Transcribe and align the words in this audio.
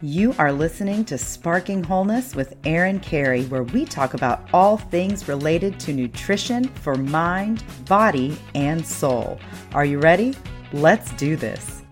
You 0.00 0.32
are 0.38 0.52
listening 0.52 1.04
to 1.06 1.18
Sparking 1.18 1.82
Wholeness 1.82 2.36
with 2.36 2.54
Erin 2.64 3.00
Kerry, 3.00 3.46
where 3.46 3.64
we 3.64 3.84
talk 3.84 4.14
about 4.14 4.48
all 4.52 4.76
things 4.76 5.26
related 5.26 5.80
to 5.80 5.92
nutrition 5.92 6.68
for 6.68 6.94
mind, 6.94 7.64
body, 7.86 8.38
and 8.54 8.86
soul. 8.86 9.40
Are 9.74 9.84
you 9.84 9.98
ready? 9.98 10.36
Let's 10.72 11.10
do 11.14 11.34
this. 11.34 11.82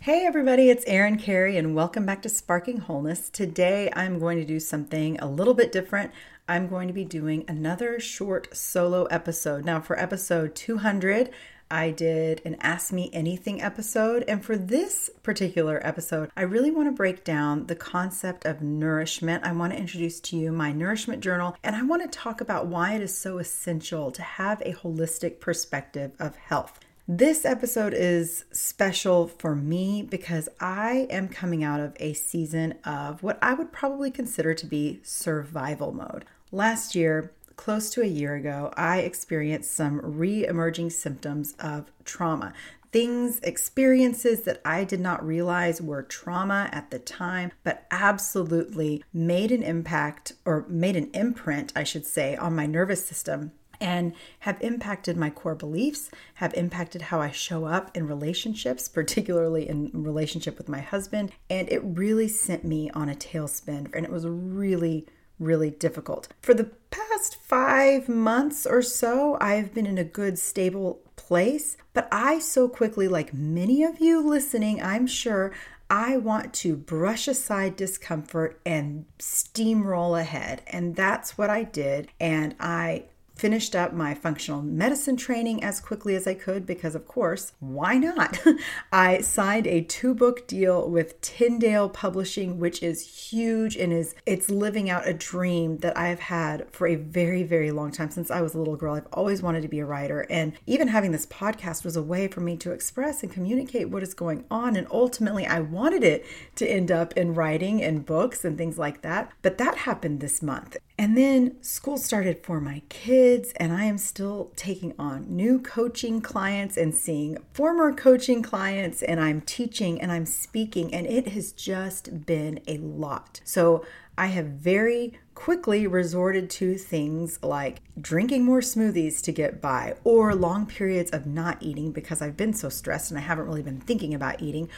Hey, 0.00 0.24
everybody, 0.24 0.70
it's 0.70 0.86
Erin 0.86 1.18
Kerry, 1.18 1.58
and 1.58 1.74
welcome 1.74 2.06
back 2.06 2.22
to 2.22 2.30
Sparking 2.30 2.78
Wholeness. 2.78 3.28
Today, 3.28 3.90
I'm 3.94 4.18
going 4.18 4.38
to 4.38 4.44
do 4.46 4.58
something 4.58 5.18
a 5.20 5.28
little 5.28 5.52
bit 5.52 5.70
different. 5.70 6.12
I'm 6.48 6.66
going 6.66 6.88
to 6.88 6.94
be 6.94 7.04
doing 7.04 7.44
another 7.46 8.00
short 8.00 8.56
solo 8.56 9.04
episode. 9.04 9.66
Now, 9.66 9.80
for 9.80 9.98
episode 9.98 10.54
200, 10.54 11.28
I 11.72 11.90
did 11.90 12.42
an 12.44 12.58
Ask 12.60 12.92
Me 12.92 13.08
Anything 13.14 13.62
episode. 13.62 14.24
And 14.28 14.44
for 14.44 14.58
this 14.58 15.08
particular 15.22 15.80
episode, 15.82 16.30
I 16.36 16.42
really 16.42 16.70
want 16.70 16.88
to 16.88 16.92
break 16.92 17.24
down 17.24 17.66
the 17.66 17.74
concept 17.74 18.44
of 18.44 18.60
nourishment. 18.60 19.42
I 19.42 19.52
want 19.52 19.72
to 19.72 19.78
introduce 19.78 20.20
to 20.20 20.36
you 20.36 20.52
my 20.52 20.70
nourishment 20.70 21.22
journal, 21.22 21.56
and 21.64 21.74
I 21.74 21.82
want 21.82 22.02
to 22.02 22.08
talk 22.08 22.42
about 22.42 22.66
why 22.66 22.92
it 22.92 23.00
is 23.00 23.16
so 23.16 23.38
essential 23.38 24.10
to 24.10 24.20
have 24.20 24.60
a 24.60 24.74
holistic 24.74 25.40
perspective 25.40 26.12
of 26.18 26.36
health. 26.36 26.78
This 27.08 27.46
episode 27.46 27.94
is 27.94 28.44
special 28.52 29.26
for 29.26 29.56
me 29.56 30.02
because 30.02 30.50
I 30.60 31.06
am 31.08 31.26
coming 31.26 31.64
out 31.64 31.80
of 31.80 31.96
a 31.98 32.12
season 32.12 32.74
of 32.84 33.22
what 33.22 33.38
I 33.40 33.54
would 33.54 33.72
probably 33.72 34.10
consider 34.10 34.52
to 34.52 34.66
be 34.66 35.00
survival 35.02 35.90
mode. 35.90 36.26
Last 36.52 36.94
year, 36.94 37.32
close 37.62 37.90
to 37.90 38.02
a 38.02 38.06
year 38.06 38.34
ago, 38.34 38.72
I 38.76 38.98
experienced 39.02 39.70
some 39.70 40.00
re 40.02 40.44
emerging 40.44 40.90
symptoms 40.90 41.54
of 41.60 41.92
trauma. 42.04 42.54
Things, 42.90 43.38
experiences 43.44 44.42
that 44.42 44.60
I 44.64 44.82
did 44.82 44.98
not 44.98 45.24
realize 45.24 45.80
were 45.80 46.02
trauma 46.02 46.68
at 46.72 46.90
the 46.90 46.98
time, 46.98 47.52
but 47.62 47.86
absolutely 47.92 49.04
made 49.14 49.52
an 49.52 49.62
impact 49.62 50.32
or 50.44 50.66
made 50.68 50.96
an 50.96 51.08
imprint, 51.14 51.72
I 51.76 51.84
should 51.84 52.04
say, 52.04 52.34
on 52.34 52.56
my 52.56 52.66
nervous 52.66 53.06
system 53.06 53.52
and 53.80 54.12
have 54.40 54.60
impacted 54.60 55.16
my 55.16 55.30
core 55.30 55.54
beliefs, 55.54 56.10
have 56.34 56.52
impacted 56.54 57.02
how 57.02 57.20
I 57.20 57.30
show 57.30 57.66
up 57.66 57.96
in 57.96 58.08
relationships, 58.08 58.88
particularly 58.88 59.68
in 59.68 59.88
relationship 59.92 60.58
with 60.58 60.68
my 60.68 60.80
husband, 60.80 61.30
and 61.48 61.68
it 61.70 61.80
really 61.84 62.26
sent 62.26 62.64
me 62.64 62.90
on 62.90 63.08
a 63.08 63.14
tailspin 63.14 63.88
and 63.94 64.04
it 64.04 64.10
was 64.10 64.26
really 64.26 65.06
really 65.42 65.70
difficult. 65.70 66.28
For 66.40 66.54
the 66.54 66.70
past 66.90 67.36
five 67.36 68.08
months 68.08 68.66
or 68.66 68.82
so, 68.82 69.36
I've 69.40 69.74
been 69.74 69.86
in 69.86 69.98
a 69.98 70.04
good, 70.04 70.38
stable 70.38 71.00
place, 71.16 71.76
but 71.92 72.08
I 72.10 72.38
so 72.38 72.68
quickly, 72.68 73.08
like 73.08 73.34
many 73.34 73.82
of 73.82 74.00
you 74.00 74.26
listening, 74.26 74.82
I'm 74.82 75.06
sure, 75.06 75.52
I 75.90 76.16
want 76.16 76.54
to 76.54 76.74
brush 76.74 77.28
aside 77.28 77.76
discomfort 77.76 78.58
and 78.64 79.04
steamroll 79.18 80.18
ahead. 80.18 80.62
And 80.66 80.96
that's 80.96 81.36
what 81.36 81.50
I 81.50 81.64
did. 81.64 82.08
And 82.18 82.54
I 82.58 83.04
finished 83.34 83.74
up 83.74 83.92
my 83.92 84.14
functional 84.14 84.62
medicine 84.62 85.16
training 85.16 85.62
as 85.62 85.80
quickly 85.80 86.14
as 86.14 86.26
I 86.26 86.34
could 86.34 86.66
because, 86.66 86.94
of 86.94 87.06
course, 87.06 87.52
why 87.60 87.98
not? 87.98 88.40
I 88.92 89.20
signed 89.20 89.66
a 89.66 89.82
two 89.82 90.14
book 90.14 90.46
deal 90.46 90.88
with 90.88 91.20
Tyndale 91.20 91.88
Publishing, 91.88 92.58
which 92.58 92.82
is 92.82 93.30
huge 93.30 93.76
and 93.76 93.92
is 93.92 94.14
it's 94.26 94.50
living 94.50 94.90
out 94.90 95.08
a 95.08 95.14
dream 95.14 95.78
that 95.78 95.96
I've 95.96 96.20
had 96.20 96.70
for 96.70 96.86
a 96.86 96.96
very, 96.96 97.42
very 97.42 97.70
long 97.70 97.90
time 97.90 98.10
since 98.10 98.30
I 98.30 98.40
was 98.40 98.54
a 98.54 98.58
little 98.58 98.76
girl. 98.76 98.94
I've 98.94 99.06
always 99.12 99.42
wanted 99.42 99.62
to 99.62 99.68
be 99.68 99.80
a 99.80 99.86
writer, 99.86 100.26
and 100.30 100.52
even 100.66 100.88
having 100.88 101.12
this 101.12 101.26
podcast 101.26 101.84
was 101.84 101.96
a 101.96 102.02
way 102.02 102.28
for 102.28 102.40
me 102.40 102.56
to 102.58 102.72
express 102.72 103.22
and 103.22 103.32
communicate 103.32 103.90
what 103.90 104.02
is 104.02 104.14
going 104.14 104.44
on. 104.50 104.76
And 104.76 104.86
ultimately, 104.90 105.46
I 105.46 105.60
wanted 105.60 106.04
it 106.04 106.24
to 106.56 106.68
end 106.68 106.90
up 106.90 107.16
in 107.16 107.34
writing 107.34 107.82
and 107.82 108.06
books 108.06 108.44
and 108.44 108.56
things 108.56 108.78
like 108.78 109.02
that. 109.02 109.32
But 109.42 109.58
that 109.58 109.78
happened 109.78 110.20
this 110.20 110.42
month. 110.42 110.76
And 111.02 111.16
then 111.16 111.60
school 111.64 111.96
started 111.96 112.44
for 112.44 112.60
my 112.60 112.82
kids, 112.88 113.52
and 113.56 113.72
I 113.72 113.86
am 113.86 113.98
still 113.98 114.52
taking 114.54 114.94
on 115.00 115.26
new 115.28 115.58
coaching 115.58 116.20
clients 116.20 116.76
and 116.76 116.94
seeing 116.94 117.38
former 117.52 117.92
coaching 117.92 118.40
clients, 118.40 119.02
and 119.02 119.18
I'm 119.18 119.40
teaching 119.40 120.00
and 120.00 120.12
I'm 120.12 120.26
speaking, 120.26 120.94
and 120.94 121.04
it 121.08 121.26
has 121.30 121.50
just 121.50 122.24
been 122.24 122.60
a 122.68 122.78
lot. 122.78 123.40
So 123.42 123.84
I 124.16 124.26
have 124.26 124.46
very 124.46 125.18
quickly 125.34 125.88
resorted 125.88 126.48
to 126.50 126.78
things 126.78 127.40
like 127.42 127.80
drinking 128.00 128.44
more 128.44 128.60
smoothies 128.60 129.20
to 129.22 129.32
get 129.32 129.60
by, 129.60 129.96
or 130.04 130.36
long 130.36 130.66
periods 130.66 131.10
of 131.10 131.26
not 131.26 131.60
eating 131.60 131.90
because 131.90 132.22
I've 132.22 132.36
been 132.36 132.54
so 132.54 132.68
stressed 132.68 133.10
and 133.10 133.18
I 133.18 133.22
haven't 133.22 133.46
really 133.46 133.62
been 133.62 133.80
thinking 133.80 134.14
about 134.14 134.40
eating, 134.40 134.68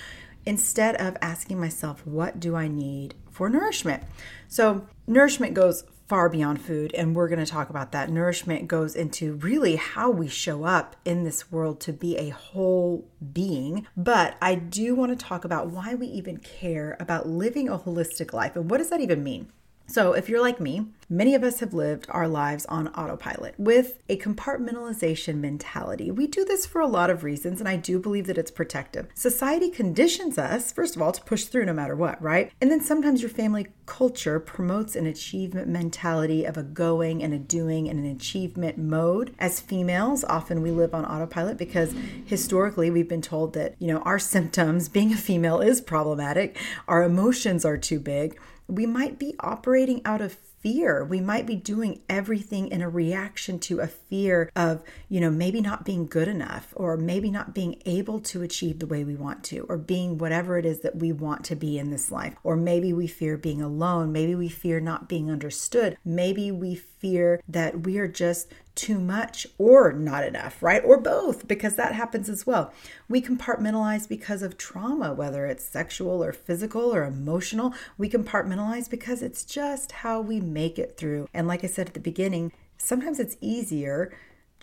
instead 0.46 0.96
of 0.96 1.18
asking 1.20 1.60
myself, 1.60 2.06
what 2.06 2.40
do 2.40 2.56
I 2.56 2.66
need 2.66 3.14
for 3.30 3.50
nourishment? 3.50 4.04
So, 4.48 4.86
nourishment 5.06 5.52
goes 5.52 5.84
far 6.06 6.28
beyond 6.28 6.60
food. 6.60 6.92
And 6.94 7.14
we're 7.14 7.28
going 7.28 7.44
to 7.44 7.50
talk 7.50 7.70
about 7.70 7.92
that. 7.92 8.10
Nourishment 8.10 8.68
goes 8.68 8.94
into 8.94 9.34
really 9.34 9.76
how 9.76 10.10
we 10.10 10.28
show 10.28 10.64
up 10.64 10.96
in 11.04 11.24
this 11.24 11.50
world 11.50 11.80
to 11.82 11.92
be 11.92 12.16
a 12.16 12.30
whole 12.30 13.08
being. 13.32 13.86
But 13.96 14.36
I 14.40 14.54
do 14.54 14.94
want 14.94 15.18
to 15.18 15.24
talk 15.24 15.44
about 15.44 15.68
why 15.68 15.94
we 15.94 16.06
even 16.08 16.38
care 16.38 16.96
about 17.00 17.28
living 17.28 17.68
a 17.68 17.78
holistic 17.78 18.32
life. 18.32 18.56
And 18.56 18.70
what 18.70 18.78
does 18.78 18.90
that 18.90 19.00
even 19.00 19.24
mean? 19.24 19.50
So, 19.86 20.14
if 20.14 20.28
you're 20.28 20.40
like 20.40 20.60
me, 20.60 20.86
many 21.10 21.34
of 21.34 21.44
us 21.44 21.60
have 21.60 21.74
lived 21.74 22.06
our 22.08 22.26
lives 22.26 22.64
on 22.66 22.88
autopilot 22.88 23.54
with 23.58 24.02
a 24.08 24.16
compartmentalization 24.16 25.36
mentality. 25.36 26.10
We 26.10 26.26
do 26.26 26.44
this 26.44 26.64
for 26.64 26.80
a 26.80 26.86
lot 26.86 27.10
of 27.10 27.22
reasons, 27.22 27.60
and 27.60 27.68
I 27.68 27.76
do 27.76 27.98
believe 27.98 28.26
that 28.26 28.38
it's 28.38 28.50
protective. 28.50 29.08
Society 29.14 29.68
conditions 29.68 30.38
us, 30.38 30.72
first 30.72 30.96
of 30.96 31.02
all, 31.02 31.12
to 31.12 31.22
push 31.22 31.44
through 31.44 31.66
no 31.66 31.74
matter 31.74 31.94
what, 31.94 32.20
right? 32.22 32.50
And 32.62 32.70
then 32.70 32.80
sometimes 32.80 33.20
your 33.20 33.30
family 33.30 33.66
culture 33.84 34.40
promotes 34.40 34.96
an 34.96 35.06
achievement 35.06 35.68
mentality 35.68 36.46
of 36.46 36.56
a 36.56 36.62
going 36.62 37.22
and 37.22 37.34
a 37.34 37.38
doing 37.38 37.88
and 37.88 37.98
an 37.98 38.10
achievement 38.10 38.78
mode. 38.78 39.34
As 39.38 39.60
females, 39.60 40.24
often 40.24 40.62
we 40.62 40.70
live 40.70 40.94
on 40.94 41.04
autopilot 41.04 41.58
because 41.58 41.94
historically 42.24 42.90
we've 42.90 43.08
been 43.08 43.22
told 43.22 43.52
that, 43.52 43.74
you 43.78 43.88
know, 43.88 44.00
our 44.00 44.18
symptoms, 44.18 44.88
being 44.88 45.12
a 45.12 45.16
female, 45.16 45.60
is 45.60 45.82
problematic, 45.82 46.58
our 46.88 47.02
emotions 47.02 47.66
are 47.66 47.76
too 47.76 48.00
big 48.00 48.38
we 48.66 48.86
might 48.86 49.18
be 49.18 49.34
operating 49.40 50.00
out 50.04 50.20
of 50.20 50.32
fear. 50.32 51.04
We 51.04 51.20
might 51.20 51.46
be 51.46 51.56
doing 51.56 52.00
everything 52.08 52.68
in 52.68 52.80
a 52.80 52.88
reaction 52.88 53.58
to 53.60 53.80
a 53.80 53.86
fear 53.86 54.50
of, 54.56 54.82
you 55.10 55.20
know, 55.20 55.30
maybe 55.30 55.60
not 55.60 55.84
being 55.84 56.06
good 56.06 56.26
enough 56.26 56.72
or 56.74 56.96
maybe 56.96 57.30
not 57.30 57.54
being 57.54 57.82
able 57.84 58.18
to 58.20 58.40
achieve 58.40 58.78
the 58.78 58.86
way 58.86 59.04
we 59.04 59.14
want 59.14 59.44
to 59.44 59.66
or 59.68 59.76
being 59.76 60.16
whatever 60.16 60.56
it 60.56 60.64
is 60.64 60.80
that 60.80 60.96
we 60.96 61.12
want 61.12 61.44
to 61.44 61.54
be 61.54 61.78
in 61.78 61.90
this 61.90 62.10
life. 62.10 62.34
Or 62.42 62.56
maybe 62.56 62.94
we 62.94 63.06
fear 63.06 63.36
being 63.36 63.60
alone. 63.60 64.10
Maybe 64.10 64.34
we 64.34 64.48
fear 64.48 64.80
not 64.80 65.06
being 65.06 65.30
understood. 65.30 65.98
Maybe 66.02 66.50
we 66.50 66.74
fear 67.04 67.38
that 67.46 67.80
we 67.80 67.98
are 67.98 68.08
just 68.08 68.50
too 68.74 68.98
much 68.98 69.46
or 69.58 69.92
not 69.92 70.24
enough, 70.24 70.62
right? 70.62 70.82
Or 70.82 70.98
both, 70.98 71.46
because 71.46 71.76
that 71.76 71.94
happens 71.94 72.30
as 72.30 72.46
well. 72.46 72.72
We 73.10 73.20
compartmentalize 73.20 74.08
because 74.08 74.42
of 74.42 74.56
trauma, 74.56 75.12
whether 75.12 75.44
it's 75.44 75.62
sexual 75.62 76.24
or 76.24 76.32
physical 76.32 76.94
or 76.94 77.04
emotional. 77.04 77.74
We 77.98 78.08
compartmentalize 78.08 78.88
because 78.88 79.20
it's 79.20 79.44
just 79.44 79.92
how 79.92 80.22
we 80.22 80.40
make 80.40 80.78
it 80.78 80.96
through. 80.96 81.28
And 81.34 81.46
like 81.46 81.62
I 81.62 81.66
said 81.66 81.88
at 81.88 81.94
the 81.94 82.00
beginning, 82.00 82.52
sometimes 82.78 83.20
it's 83.20 83.36
easier 83.42 84.10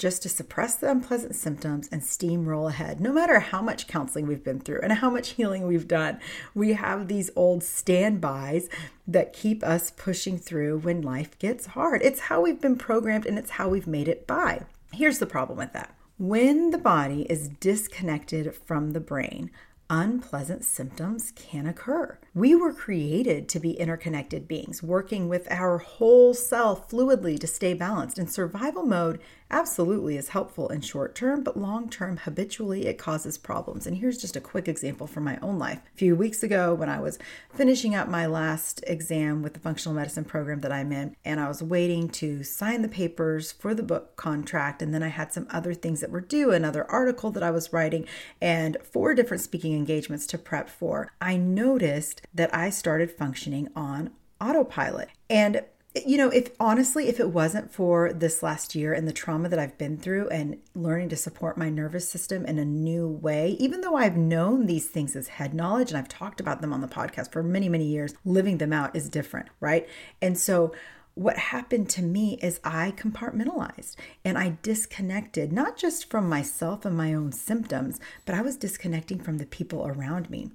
just 0.01 0.23
to 0.23 0.29
suppress 0.29 0.73
the 0.75 0.89
unpleasant 0.89 1.35
symptoms 1.35 1.87
and 1.91 2.01
steamroll 2.01 2.67
ahead. 2.67 2.99
No 2.99 3.13
matter 3.13 3.39
how 3.39 3.61
much 3.61 3.85
counseling 3.85 4.25
we've 4.25 4.43
been 4.43 4.59
through 4.59 4.79
and 4.81 4.93
how 4.93 5.11
much 5.11 5.33
healing 5.33 5.67
we've 5.67 5.87
done, 5.87 6.19
we 6.55 6.73
have 6.73 7.07
these 7.07 7.29
old 7.35 7.63
standbys 7.63 8.67
that 9.07 9.31
keep 9.31 9.63
us 9.63 9.91
pushing 9.91 10.39
through 10.39 10.79
when 10.79 11.03
life 11.03 11.37
gets 11.37 11.67
hard. 11.67 12.01
It's 12.01 12.21
how 12.21 12.41
we've 12.41 12.59
been 12.59 12.77
programmed 12.77 13.27
and 13.27 13.37
it's 13.37 13.51
how 13.51 13.69
we've 13.69 13.85
made 13.85 14.07
it 14.07 14.25
by. 14.25 14.65
Here's 14.91 15.19
the 15.19 15.27
problem 15.27 15.59
with 15.59 15.71
that. 15.73 15.95
When 16.17 16.71
the 16.71 16.79
body 16.79 17.27
is 17.29 17.49
disconnected 17.49 18.55
from 18.55 18.93
the 18.93 18.99
brain, 18.99 19.51
unpleasant 19.87 20.63
symptoms 20.63 21.31
can 21.35 21.67
occur. 21.67 22.17
We 22.33 22.55
were 22.55 22.71
created 22.71 23.49
to 23.49 23.59
be 23.59 23.71
interconnected 23.71 24.47
beings, 24.47 24.81
working 24.81 25.27
with 25.27 25.51
our 25.51 25.79
whole 25.79 26.33
self 26.33 26.89
fluidly 26.89 27.37
to 27.37 27.45
stay 27.45 27.73
balanced. 27.73 28.17
And 28.17 28.31
survival 28.31 28.83
mode 28.83 29.19
absolutely 29.49 30.15
is 30.15 30.29
helpful 30.29 30.69
in 30.69 30.79
short 30.79 31.13
term, 31.13 31.43
but 31.43 31.57
long 31.57 31.89
term, 31.89 32.15
habitually, 32.15 32.85
it 32.85 32.97
causes 32.97 33.37
problems. 33.37 33.85
And 33.85 33.97
here's 33.97 34.17
just 34.17 34.37
a 34.37 34.41
quick 34.41 34.69
example 34.69 35.07
from 35.07 35.25
my 35.25 35.39
own 35.41 35.59
life. 35.59 35.81
A 35.93 35.97
few 35.97 36.15
weeks 36.15 36.41
ago, 36.41 36.73
when 36.73 36.87
I 36.87 37.01
was 37.01 37.19
finishing 37.53 37.95
up 37.95 38.07
my 38.07 38.25
last 38.25 38.81
exam 38.87 39.41
with 39.41 39.53
the 39.53 39.59
functional 39.59 39.93
medicine 39.93 40.23
program 40.23 40.61
that 40.61 40.71
I'm 40.71 40.93
in, 40.93 41.17
and 41.25 41.39
I 41.41 41.49
was 41.49 41.61
waiting 41.61 42.07
to 42.09 42.43
sign 42.43 42.81
the 42.81 42.87
papers 42.87 43.51
for 43.51 43.73
the 43.73 43.83
book 43.83 44.15
contract, 44.15 44.81
and 44.81 44.93
then 44.93 45.03
I 45.03 45.09
had 45.09 45.33
some 45.33 45.47
other 45.49 45.73
things 45.73 45.99
that 45.99 46.11
were 46.11 46.21
due, 46.21 46.51
another 46.51 46.89
article 46.89 47.29
that 47.31 47.43
I 47.43 47.51
was 47.51 47.73
writing, 47.73 48.07
and 48.39 48.77
four 48.83 49.13
different 49.13 49.43
speaking 49.43 49.75
engagements 49.75 50.25
to 50.27 50.37
prep 50.37 50.69
for, 50.69 51.11
I 51.19 51.35
noticed 51.35 52.20
that 52.33 52.53
I 52.55 52.69
started 52.69 53.11
functioning 53.11 53.69
on 53.75 54.11
autopilot. 54.39 55.09
And 55.29 55.63
you 56.05 56.15
know, 56.15 56.29
if 56.29 56.51
honestly, 56.57 57.09
if 57.09 57.19
it 57.19 57.31
wasn't 57.31 57.73
for 57.73 58.13
this 58.13 58.41
last 58.41 58.75
year 58.75 58.93
and 58.93 59.07
the 59.07 59.13
trauma 59.13 59.49
that 59.49 59.59
I've 59.59 59.77
been 59.77 59.97
through 59.97 60.29
and 60.29 60.57
learning 60.73 61.09
to 61.09 61.17
support 61.17 61.57
my 61.57 61.69
nervous 61.69 62.07
system 62.07 62.45
in 62.45 62.57
a 62.59 62.65
new 62.65 63.07
way, 63.09 63.57
even 63.59 63.81
though 63.81 63.97
I've 63.97 64.15
known 64.15 64.67
these 64.67 64.87
things 64.87 65.17
as 65.17 65.27
head 65.27 65.53
knowledge 65.53 65.89
and 65.89 65.97
I've 65.97 66.07
talked 66.07 66.39
about 66.39 66.61
them 66.61 66.71
on 66.71 66.79
the 66.79 66.87
podcast 66.87 67.31
for 67.33 67.43
many, 67.43 67.67
many 67.67 67.85
years, 67.85 68.13
living 68.23 68.57
them 68.57 68.71
out 68.71 68.95
is 68.95 69.09
different, 69.09 69.49
right? 69.59 69.87
And 70.21 70.37
so, 70.37 70.73
what 71.13 71.37
happened 71.37 71.89
to 71.89 72.01
me 72.01 72.39
is 72.41 72.61
I 72.63 72.93
compartmentalized 72.95 73.97
and 74.23 74.37
I 74.37 74.57
disconnected, 74.61 75.51
not 75.51 75.75
just 75.75 76.09
from 76.09 76.29
myself 76.29 76.85
and 76.85 76.95
my 76.95 77.13
own 77.13 77.33
symptoms, 77.33 77.99
but 78.25 78.33
I 78.33 78.41
was 78.41 78.55
disconnecting 78.55 79.19
from 79.19 79.37
the 79.37 79.45
people 79.45 79.85
around 79.85 80.29
me 80.29 80.51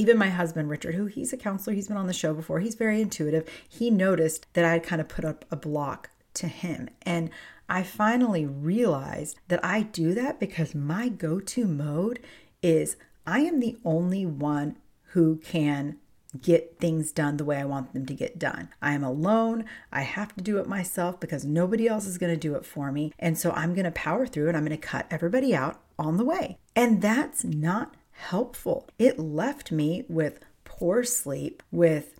even 0.00 0.16
my 0.16 0.30
husband 0.30 0.70
richard 0.70 0.94
who 0.94 1.06
he's 1.06 1.32
a 1.32 1.36
counselor 1.36 1.74
he's 1.74 1.88
been 1.88 1.96
on 1.96 2.06
the 2.06 2.12
show 2.12 2.32
before 2.32 2.60
he's 2.60 2.74
very 2.74 3.00
intuitive 3.02 3.46
he 3.68 3.90
noticed 3.90 4.46
that 4.54 4.64
i 4.64 4.72
had 4.72 4.82
kind 4.82 5.00
of 5.00 5.08
put 5.08 5.24
up 5.24 5.44
a 5.50 5.56
block 5.56 6.10
to 6.32 6.48
him 6.48 6.88
and 7.02 7.28
i 7.68 7.82
finally 7.82 8.46
realized 8.46 9.38
that 9.48 9.62
i 9.64 9.82
do 9.82 10.14
that 10.14 10.40
because 10.40 10.74
my 10.74 11.08
go-to 11.08 11.66
mode 11.66 12.18
is 12.62 12.96
i 13.26 13.40
am 13.40 13.60
the 13.60 13.76
only 13.84 14.24
one 14.24 14.76
who 15.12 15.36
can 15.36 15.98
get 16.40 16.78
things 16.78 17.10
done 17.12 17.36
the 17.36 17.44
way 17.44 17.56
I 17.56 17.64
want 17.64 17.92
them 17.92 18.06
to 18.06 18.14
get 18.14 18.38
done. 18.38 18.68
I 18.80 18.92
am 18.92 19.02
alone. 19.02 19.64
I 19.90 20.02
have 20.02 20.34
to 20.36 20.42
do 20.42 20.58
it 20.58 20.68
myself 20.68 21.18
because 21.18 21.44
nobody 21.44 21.88
else 21.88 22.06
is 22.06 22.18
going 22.18 22.32
to 22.32 22.38
do 22.38 22.54
it 22.54 22.64
for 22.64 22.92
me. 22.92 23.12
And 23.18 23.36
so 23.36 23.50
I'm 23.50 23.74
going 23.74 23.84
to 23.84 23.90
power 23.90 24.26
through 24.26 24.48
and 24.48 24.56
I'm 24.56 24.64
going 24.64 24.78
to 24.78 24.86
cut 24.86 25.06
everybody 25.10 25.54
out 25.54 25.80
on 25.98 26.16
the 26.16 26.24
way. 26.24 26.58
And 26.76 27.02
that's 27.02 27.44
not 27.44 27.94
helpful. 28.20 28.88
It 28.98 29.18
left 29.18 29.72
me 29.72 30.04
with 30.08 30.40
poor 30.64 31.02
sleep, 31.04 31.62
with 31.70 32.19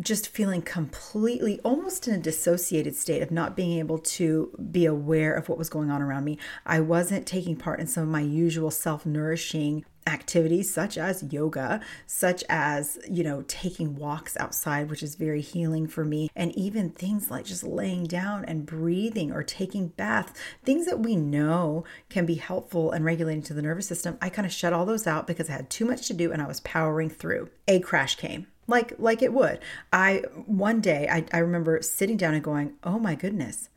just 0.00 0.28
feeling 0.28 0.62
completely 0.62 1.58
almost 1.64 2.06
in 2.06 2.14
a 2.14 2.18
dissociated 2.18 2.94
state 2.94 3.22
of 3.22 3.30
not 3.30 3.56
being 3.56 3.78
able 3.78 3.98
to 3.98 4.50
be 4.70 4.84
aware 4.84 5.34
of 5.34 5.48
what 5.48 5.58
was 5.58 5.70
going 5.70 5.90
on 5.90 6.02
around 6.02 6.24
me. 6.24 6.38
I 6.66 6.80
wasn't 6.80 7.26
taking 7.26 7.56
part 7.56 7.80
in 7.80 7.86
some 7.86 8.02
of 8.02 8.08
my 8.08 8.20
usual 8.20 8.70
self 8.70 9.06
nourishing 9.06 9.84
activities 10.06 10.72
such 10.72 10.96
as 10.96 11.24
yoga, 11.32 11.80
such 12.06 12.44
as, 12.48 12.98
you 13.10 13.24
know, 13.24 13.42
taking 13.48 13.96
walks 13.96 14.36
outside, 14.38 14.88
which 14.88 15.02
is 15.02 15.16
very 15.16 15.40
healing 15.40 15.86
for 15.86 16.04
me, 16.04 16.30
and 16.36 16.54
even 16.56 16.90
things 16.90 17.30
like 17.30 17.44
just 17.44 17.64
laying 17.64 18.04
down 18.04 18.44
and 18.44 18.66
breathing 18.66 19.32
or 19.32 19.42
taking 19.42 19.88
baths, 19.88 20.32
things 20.62 20.86
that 20.86 21.00
we 21.00 21.16
know 21.16 21.84
can 22.08 22.24
be 22.24 22.36
helpful 22.36 22.92
and 22.92 23.04
regulating 23.04 23.42
to 23.42 23.54
the 23.54 23.62
nervous 23.62 23.88
system. 23.88 24.16
I 24.20 24.28
kind 24.28 24.46
of 24.46 24.52
shut 24.52 24.72
all 24.72 24.86
those 24.86 25.06
out 25.06 25.26
because 25.26 25.48
I 25.48 25.54
had 25.54 25.70
too 25.70 25.84
much 25.84 26.06
to 26.06 26.14
do 26.14 26.32
and 26.32 26.40
I 26.40 26.46
was 26.46 26.60
powering 26.60 27.10
through. 27.10 27.48
A 27.66 27.80
crash 27.80 28.16
came. 28.16 28.46
Like 28.66 28.94
like 28.98 29.22
it 29.22 29.32
would. 29.32 29.60
I 29.92 30.22
one 30.46 30.80
day 30.80 31.08
I, 31.10 31.24
I 31.32 31.38
remember 31.38 31.80
sitting 31.82 32.16
down 32.16 32.34
and 32.34 32.42
going, 32.42 32.74
Oh 32.82 32.98
my 32.98 33.14
goodness, 33.14 33.68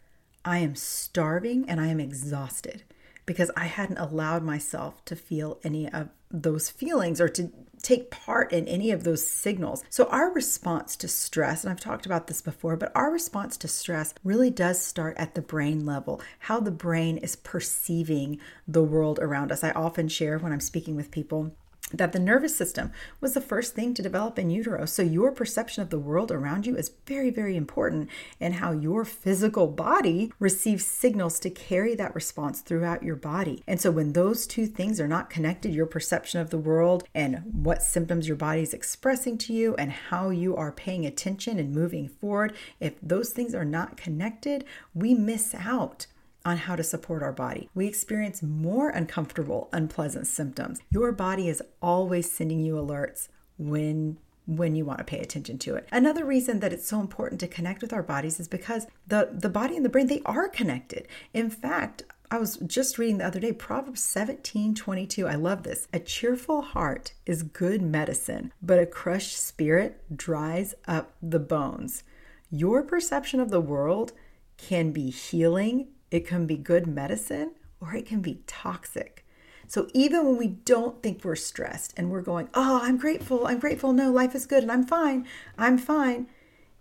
I 0.43 0.59
am 0.59 0.75
starving 0.75 1.69
and 1.69 1.79
I 1.79 1.87
am 1.87 1.99
exhausted 1.99 2.83
because 3.25 3.51
I 3.55 3.65
hadn't 3.65 3.99
allowed 3.99 4.43
myself 4.43 5.05
to 5.05 5.15
feel 5.15 5.59
any 5.63 5.87
of 5.87 6.09
those 6.31 6.69
feelings 6.69 7.21
or 7.21 7.29
to 7.29 7.51
take 7.81 8.11
part 8.11 8.51
in 8.51 8.67
any 8.67 8.91
of 8.91 9.03
those 9.03 9.27
signals. 9.27 9.83
So, 9.89 10.05
our 10.05 10.31
response 10.31 10.95
to 10.97 11.07
stress, 11.07 11.63
and 11.63 11.71
I've 11.71 11.79
talked 11.79 12.05
about 12.05 12.27
this 12.27 12.41
before, 12.41 12.75
but 12.75 12.91
our 12.95 13.11
response 13.11 13.55
to 13.57 13.67
stress 13.67 14.13
really 14.23 14.49
does 14.49 14.81
start 14.81 15.17
at 15.17 15.35
the 15.35 15.41
brain 15.41 15.85
level, 15.85 16.21
how 16.39 16.59
the 16.59 16.71
brain 16.71 17.17
is 17.17 17.35
perceiving 17.35 18.39
the 18.67 18.83
world 18.83 19.19
around 19.19 19.51
us. 19.51 19.63
I 19.63 19.71
often 19.71 20.07
share 20.07 20.37
when 20.37 20.51
I'm 20.51 20.59
speaking 20.59 20.95
with 20.95 21.11
people 21.11 21.55
that 21.91 22.11
the 22.11 22.19
nervous 22.19 22.55
system 22.55 22.91
was 23.19 23.33
the 23.33 23.41
first 23.41 23.73
thing 23.73 23.93
to 23.93 24.01
develop 24.01 24.37
in 24.37 24.49
utero. 24.49 24.85
So, 24.85 25.01
your 25.01 25.31
perception 25.31 25.81
of 25.81 25.89
the 25.89 25.99
world 25.99 26.31
around 26.31 26.65
you 26.65 26.75
is 26.75 26.91
very, 27.05 27.29
very 27.29 27.55
important 27.55 28.09
in 28.39 28.53
how 28.53 28.71
your 28.71 29.05
physical 29.05 29.67
body 29.67 30.31
receives 30.39 30.85
signals 30.85 31.39
to 31.39 31.49
carry 31.49 31.95
that 31.95 32.15
response 32.15 32.61
throughout 32.61 33.03
your 33.03 33.15
body. 33.15 33.63
And 33.67 33.81
so, 33.81 33.91
when 33.91 34.13
those 34.13 34.45
two 34.45 34.67
things 34.67 34.99
are 34.99 35.07
not 35.07 35.29
connected, 35.29 35.73
your 35.73 35.85
perception 35.85 36.39
of 36.39 36.49
the 36.49 36.57
world 36.57 37.03
and 37.15 37.41
what 37.51 37.83
symptoms 37.83 38.27
your 38.27 38.37
body 38.37 38.61
is 38.61 38.73
expressing 38.73 39.37
to 39.39 39.53
you 39.53 39.75
and 39.75 39.91
how 39.91 40.29
you 40.29 40.55
are 40.55 40.71
paying 40.71 41.05
attention 41.05 41.59
and 41.59 41.73
moving 41.73 42.07
forward, 42.07 42.53
if 42.79 42.93
those 43.01 43.31
things 43.31 43.55
are 43.55 43.65
not 43.65 43.97
connected, 43.97 44.63
we 44.93 45.13
miss 45.13 45.55
out 45.55 46.07
on 46.45 46.57
how 46.57 46.75
to 46.75 46.83
support 46.83 47.21
our 47.21 47.33
body. 47.33 47.69
We 47.73 47.87
experience 47.87 48.41
more 48.41 48.89
uncomfortable, 48.89 49.69
unpleasant 49.73 50.27
symptoms. 50.27 50.79
Your 50.91 51.11
body 51.11 51.49
is 51.49 51.61
always 51.81 52.31
sending 52.31 52.59
you 52.59 52.75
alerts 52.75 53.27
when 53.57 54.17
when 54.45 54.75
you 54.75 54.83
want 54.83 54.97
to 54.97 55.05
pay 55.05 55.19
attention 55.19 55.59
to 55.59 55.75
it. 55.75 55.87
Another 55.91 56.25
reason 56.25 56.59
that 56.59 56.73
it's 56.73 56.87
so 56.87 56.99
important 56.99 57.39
to 57.39 57.47
connect 57.47 57.83
with 57.83 57.93
our 57.93 58.01
bodies 58.01 58.39
is 58.39 58.47
because 58.47 58.87
the 59.05 59.29
the 59.31 59.49
body 59.49 59.75
and 59.75 59.85
the 59.85 59.89
brain 59.89 60.07
they 60.07 60.21
are 60.25 60.49
connected. 60.49 61.07
In 61.33 61.49
fact, 61.49 62.03
I 62.31 62.37
was 62.37 62.57
just 62.57 62.97
reading 62.97 63.17
the 63.17 63.25
other 63.25 63.39
day 63.39 63.53
Proverbs 63.53 64.01
17 64.01 64.75
22. 64.75 65.27
I 65.27 65.35
love 65.35 65.63
this. 65.63 65.87
A 65.93 65.99
cheerful 65.99 66.61
heart 66.61 67.13
is 67.25 67.43
good 67.43 67.81
medicine, 67.81 68.51
but 68.61 68.79
a 68.79 68.85
crushed 68.85 69.37
spirit 69.37 70.01
dries 70.15 70.73
up 70.87 71.13
the 71.21 71.39
bones. 71.39 72.03
Your 72.51 72.83
perception 72.83 73.39
of 73.39 73.51
the 73.51 73.61
world 73.61 74.13
can 74.57 74.91
be 74.91 75.09
healing 75.09 75.87
it 76.11 76.25
can 76.25 76.45
be 76.45 76.57
good 76.57 76.87
medicine 76.87 77.51
or 77.81 77.93
it 77.93 78.05
can 78.05 78.21
be 78.21 78.41
toxic. 78.47 79.25
So 79.67 79.87
even 79.93 80.25
when 80.25 80.37
we 80.37 80.47
don't 80.47 81.03
think 81.03 81.23
we're 81.23 81.35
stressed 81.35 81.93
and 81.95 82.09
we're 82.09 82.23
going, 82.23 82.49
oh, 82.55 82.79
I'm 82.81 82.97
grateful, 82.97 83.45
I'm 83.45 83.59
grateful, 83.59 83.93
no, 83.93 84.11
life 84.11 84.33
is 84.33 84.47
good 84.47 84.63
and 84.63 84.71
I'm 84.71 84.83
fine, 84.83 85.27
I'm 85.59 85.77
fine. 85.77 86.27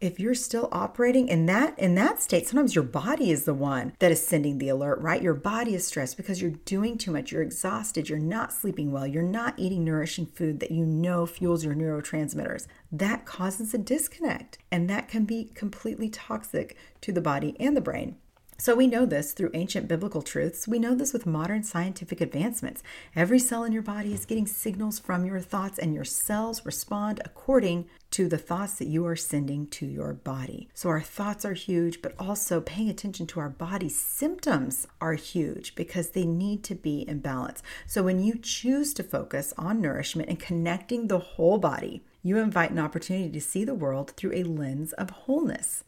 If 0.00 0.20
you're 0.20 0.34
still 0.34 0.68
operating 0.70 1.28
in 1.28 1.46
that 1.46 1.76
in 1.76 1.96
that 1.96 2.22
state, 2.22 2.46
sometimes 2.46 2.74
your 2.74 2.84
body 2.84 3.32
is 3.32 3.44
the 3.44 3.52
one 3.52 3.94
that 3.98 4.12
is 4.12 4.24
sending 4.24 4.58
the 4.58 4.68
alert, 4.68 5.00
right? 5.00 5.20
Your 5.20 5.34
body 5.34 5.74
is 5.74 5.86
stressed 5.86 6.16
because 6.16 6.40
you're 6.40 6.52
doing 6.52 6.96
too 6.96 7.10
much, 7.10 7.32
you're 7.32 7.42
exhausted, 7.42 8.08
you're 8.08 8.18
not 8.18 8.52
sleeping 8.52 8.92
well, 8.92 9.08
you're 9.08 9.22
not 9.24 9.58
eating 9.58 9.84
nourishing 9.84 10.26
food 10.26 10.60
that 10.60 10.70
you 10.70 10.86
know 10.86 11.26
fuels 11.26 11.64
your 11.64 11.74
neurotransmitters. 11.74 12.68
That 12.92 13.26
causes 13.26 13.74
a 13.74 13.78
disconnect, 13.78 14.58
and 14.70 14.88
that 14.88 15.08
can 15.08 15.24
be 15.24 15.50
completely 15.54 16.08
toxic 16.08 16.76
to 17.00 17.10
the 17.10 17.20
body 17.20 17.56
and 17.58 17.76
the 17.76 17.82
brain. 17.82 18.16
So 18.60 18.74
we 18.74 18.88
know 18.88 19.06
this 19.06 19.34
through 19.34 19.52
ancient 19.54 19.86
biblical 19.86 20.20
truths. 20.20 20.66
We 20.66 20.80
know 20.80 20.92
this 20.92 21.12
with 21.12 21.26
modern 21.26 21.62
scientific 21.62 22.20
advancements. 22.20 22.82
Every 23.14 23.38
cell 23.38 23.62
in 23.62 23.70
your 23.70 23.82
body 23.82 24.12
is 24.12 24.26
getting 24.26 24.48
signals 24.48 24.98
from 24.98 25.24
your 25.24 25.38
thoughts, 25.38 25.78
and 25.78 25.94
your 25.94 26.04
cells 26.04 26.66
respond 26.66 27.20
according 27.24 27.86
to 28.10 28.26
the 28.26 28.36
thoughts 28.36 28.74
that 28.74 28.88
you 28.88 29.06
are 29.06 29.14
sending 29.14 29.68
to 29.68 29.86
your 29.86 30.12
body. 30.12 30.68
So 30.74 30.88
our 30.88 31.00
thoughts 31.00 31.44
are 31.44 31.52
huge, 31.52 32.02
but 32.02 32.14
also 32.18 32.60
paying 32.60 32.88
attention 32.90 33.28
to 33.28 33.38
our 33.38 33.48
body's 33.48 33.96
symptoms 33.96 34.88
are 35.00 35.14
huge 35.14 35.76
because 35.76 36.10
they 36.10 36.26
need 36.26 36.64
to 36.64 36.74
be 36.74 37.02
in 37.02 37.20
balance. 37.20 37.62
So 37.86 38.02
when 38.02 38.18
you 38.24 38.38
choose 38.38 38.92
to 38.94 39.04
focus 39.04 39.54
on 39.56 39.80
nourishment 39.80 40.28
and 40.28 40.40
connecting 40.40 41.06
the 41.06 41.20
whole 41.20 41.58
body, 41.58 42.02
you 42.24 42.38
invite 42.38 42.72
an 42.72 42.80
opportunity 42.80 43.30
to 43.30 43.40
see 43.40 43.62
the 43.64 43.74
world 43.76 44.10
through 44.16 44.32
a 44.34 44.42
lens 44.42 44.92
of 44.94 45.10
wholeness. 45.10 45.84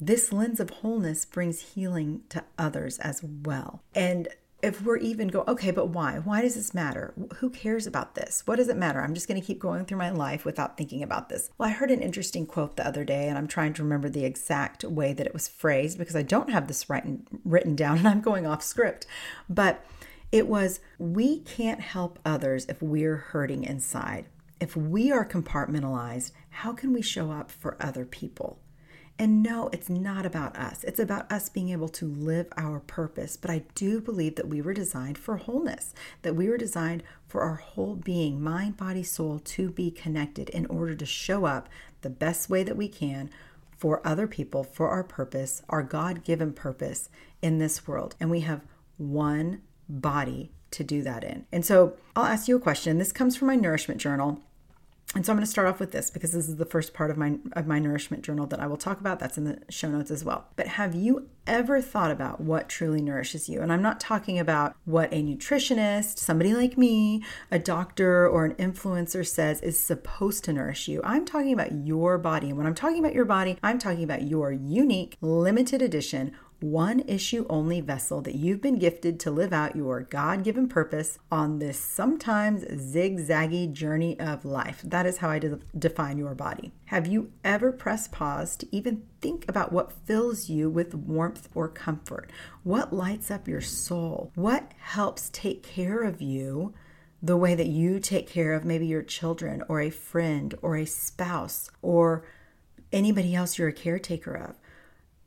This 0.00 0.32
lens 0.32 0.60
of 0.60 0.70
wholeness 0.70 1.26
brings 1.26 1.74
healing 1.74 2.22
to 2.30 2.44
others 2.58 2.98
as 3.00 3.22
well. 3.22 3.82
And 3.94 4.28
if 4.62 4.82
we're 4.82 4.96
even 4.96 5.28
go, 5.28 5.44
okay, 5.46 5.70
but 5.70 5.88
why? 5.88 6.18
Why 6.18 6.42
does 6.42 6.54
this 6.54 6.74
matter? 6.74 7.14
Who 7.36 7.50
cares 7.50 7.86
about 7.86 8.14
this? 8.14 8.42
What 8.46 8.56
does 8.56 8.68
it 8.68 8.76
matter? 8.76 9.00
I'm 9.00 9.14
just 9.14 9.28
going 9.28 9.40
to 9.40 9.46
keep 9.46 9.58
going 9.58 9.84
through 9.84 9.98
my 9.98 10.10
life 10.10 10.44
without 10.44 10.76
thinking 10.76 11.02
about 11.02 11.28
this. 11.28 11.50
Well, 11.56 11.68
I 11.68 11.72
heard 11.72 11.90
an 11.90 12.02
interesting 12.02 12.46
quote 12.46 12.76
the 12.76 12.86
other 12.86 13.04
day, 13.04 13.28
and 13.28 13.38
I'm 13.38 13.46
trying 13.46 13.72
to 13.74 13.82
remember 13.82 14.08
the 14.08 14.24
exact 14.24 14.84
way 14.84 15.12
that 15.12 15.26
it 15.26 15.34
was 15.34 15.48
phrased 15.48 15.98
because 15.98 16.16
I 16.16 16.22
don't 16.22 16.50
have 16.50 16.66
this 16.66 16.88
written, 16.90 17.26
written 17.44 17.76
down 17.76 17.98
and 17.98 18.08
I'm 18.08 18.20
going 18.20 18.46
off 18.46 18.62
script. 18.62 19.06
But 19.48 19.84
it 20.32 20.46
was, 20.46 20.80
we 20.98 21.40
can't 21.40 21.80
help 21.80 22.18
others 22.24 22.66
if 22.66 22.82
we're 22.82 23.16
hurting 23.16 23.64
inside. 23.64 24.26
If 24.60 24.76
we 24.76 25.10
are 25.10 25.26
compartmentalized, 25.26 26.32
how 26.50 26.72
can 26.72 26.92
we 26.92 27.02
show 27.02 27.30
up 27.30 27.50
for 27.50 27.76
other 27.80 28.04
people? 28.04 28.60
And 29.20 29.42
no, 29.42 29.68
it's 29.70 29.90
not 29.90 30.24
about 30.24 30.56
us. 30.56 30.82
It's 30.82 30.98
about 30.98 31.30
us 31.30 31.50
being 31.50 31.68
able 31.68 31.90
to 31.90 32.06
live 32.06 32.46
our 32.56 32.80
purpose. 32.80 33.36
But 33.36 33.50
I 33.50 33.64
do 33.74 34.00
believe 34.00 34.36
that 34.36 34.48
we 34.48 34.62
were 34.62 34.72
designed 34.72 35.18
for 35.18 35.36
wholeness, 35.36 35.92
that 36.22 36.34
we 36.34 36.48
were 36.48 36.56
designed 36.56 37.02
for 37.28 37.42
our 37.42 37.56
whole 37.56 37.96
being, 37.96 38.42
mind, 38.42 38.78
body, 38.78 39.02
soul, 39.02 39.38
to 39.38 39.68
be 39.68 39.90
connected 39.90 40.48
in 40.48 40.64
order 40.66 40.94
to 40.94 41.04
show 41.04 41.44
up 41.44 41.68
the 42.00 42.08
best 42.08 42.48
way 42.48 42.62
that 42.62 42.78
we 42.78 42.88
can 42.88 43.28
for 43.76 44.00
other 44.06 44.26
people, 44.26 44.64
for 44.64 44.88
our 44.88 45.04
purpose, 45.04 45.60
our 45.68 45.82
God 45.82 46.24
given 46.24 46.54
purpose 46.54 47.10
in 47.42 47.58
this 47.58 47.86
world. 47.86 48.14
And 48.20 48.30
we 48.30 48.40
have 48.40 48.62
one 48.96 49.60
body 49.86 50.50
to 50.70 50.82
do 50.82 51.02
that 51.02 51.24
in. 51.24 51.44
And 51.52 51.66
so 51.66 51.92
I'll 52.16 52.24
ask 52.24 52.48
you 52.48 52.56
a 52.56 52.60
question. 52.60 52.96
This 52.96 53.12
comes 53.12 53.36
from 53.36 53.48
my 53.48 53.56
nourishment 53.56 54.00
journal. 54.00 54.40
And 55.12 55.26
so 55.26 55.32
I'm 55.32 55.36
going 55.36 55.44
to 55.44 55.50
start 55.50 55.66
off 55.66 55.80
with 55.80 55.90
this 55.90 56.08
because 56.08 56.30
this 56.30 56.48
is 56.48 56.56
the 56.56 56.64
first 56.64 56.94
part 56.94 57.10
of 57.10 57.16
my 57.16 57.36
of 57.54 57.66
my 57.66 57.80
nourishment 57.80 58.22
journal 58.22 58.46
that 58.46 58.60
I 58.60 58.68
will 58.68 58.76
talk 58.76 59.00
about. 59.00 59.18
That's 59.18 59.36
in 59.36 59.42
the 59.42 59.58
show 59.68 59.90
notes 59.90 60.10
as 60.10 60.24
well. 60.24 60.46
But 60.54 60.68
have 60.68 60.94
you 60.94 61.28
ever 61.48 61.80
thought 61.80 62.12
about 62.12 62.40
what 62.40 62.68
truly 62.68 63.02
nourishes 63.02 63.48
you? 63.48 63.60
And 63.60 63.72
I'm 63.72 63.82
not 63.82 63.98
talking 63.98 64.38
about 64.38 64.76
what 64.84 65.12
a 65.12 65.20
nutritionist, 65.20 66.18
somebody 66.18 66.54
like 66.54 66.78
me, 66.78 67.24
a 67.50 67.58
doctor 67.58 68.28
or 68.28 68.44
an 68.44 68.54
influencer 68.54 69.26
says 69.26 69.60
is 69.62 69.76
supposed 69.80 70.44
to 70.44 70.52
nourish 70.52 70.86
you. 70.86 71.00
I'm 71.02 71.24
talking 71.24 71.52
about 71.52 71.72
your 71.72 72.16
body. 72.16 72.50
And 72.50 72.56
when 72.56 72.68
I'm 72.68 72.74
talking 72.76 73.00
about 73.00 73.14
your 73.14 73.24
body, 73.24 73.58
I'm 73.64 73.80
talking 73.80 74.04
about 74.04 74.22
your 74.22 74.52
unique 74.52 75.16
limited 75.20 75.82
edition 75.82 76.36
one 76.62 77.00
issue 77.00 77.46
only 77.48 77.80
vessel 77.80 78.20
that 78.20 78.34
you've 78.34 78.60
been 78.60 78.78
gifted 78.78 79.18
to 79.20 79.30
live 79.30 79.52
out 79.52 79.76
your 79.76 80.02
God 80.02 80.44
given 80.44 80.68
purpose 80.68 81.18
on 81.30 81.58
this 81.58 81.78
sometimes 81.78 82.64
zigzaggy 82.64 83.72
journey 83.72 84.18
of 84.20 84.44
life. 84.44 84.82
That 84.84 85.06
is 85.06 85.18
how 85.18 85.30
I 85.30 85.38
de- 85.38 85.58
define 85.78 86.18
your 86.18 86.34
body. 86.34 86.72
Have 86.86 87.06
you 87.06 87.32
ever 87.44 87.72
pressed 87.72 88.12
pause 88.12 88.56
to 88.56 88.76
even 88.76 89.02
think 89.20 89.46
about 89.48 89.72
what 89.72 89.92
fills 89.92 90.50
you 90.50 90.68
with 90.68 90.94
warmth 90.94 91.48
or 91.54 91.68
comfort? 91.68 92.30
What 92.62 92.92
lights 92.92 93.30
up 93.30 93.48
your 93.48 93.62
soul? 93.62 94.30
What 94.34 94.72
helps 94.78 95.30
take 95.32 95.62
care 95.62 96.02
of 96.02 96.20
you? 96.20 96.74
The 97.22 97.36
way 97.36 97.54
that 97.54 97.66
you 97.66 98.00
take 98.00 98.28
care 98.28 98.52
of 98.54 98.64
maybe 98.64 98.86
your 98.86 99.02
children 99.02 99.62
or 99.68 99.80
a 99.80 99.90
friend 99.90 100.54
or 100.62 100.76
a 100.76 100.86
spouse 100.86 101.70
or 101.80 102.24
anybody 102.92 103.34
else 103.34 103.56
you're 103.58 103.68
a 103.68 103.72
caretaker 103.72 104.34
of 104.34 104.56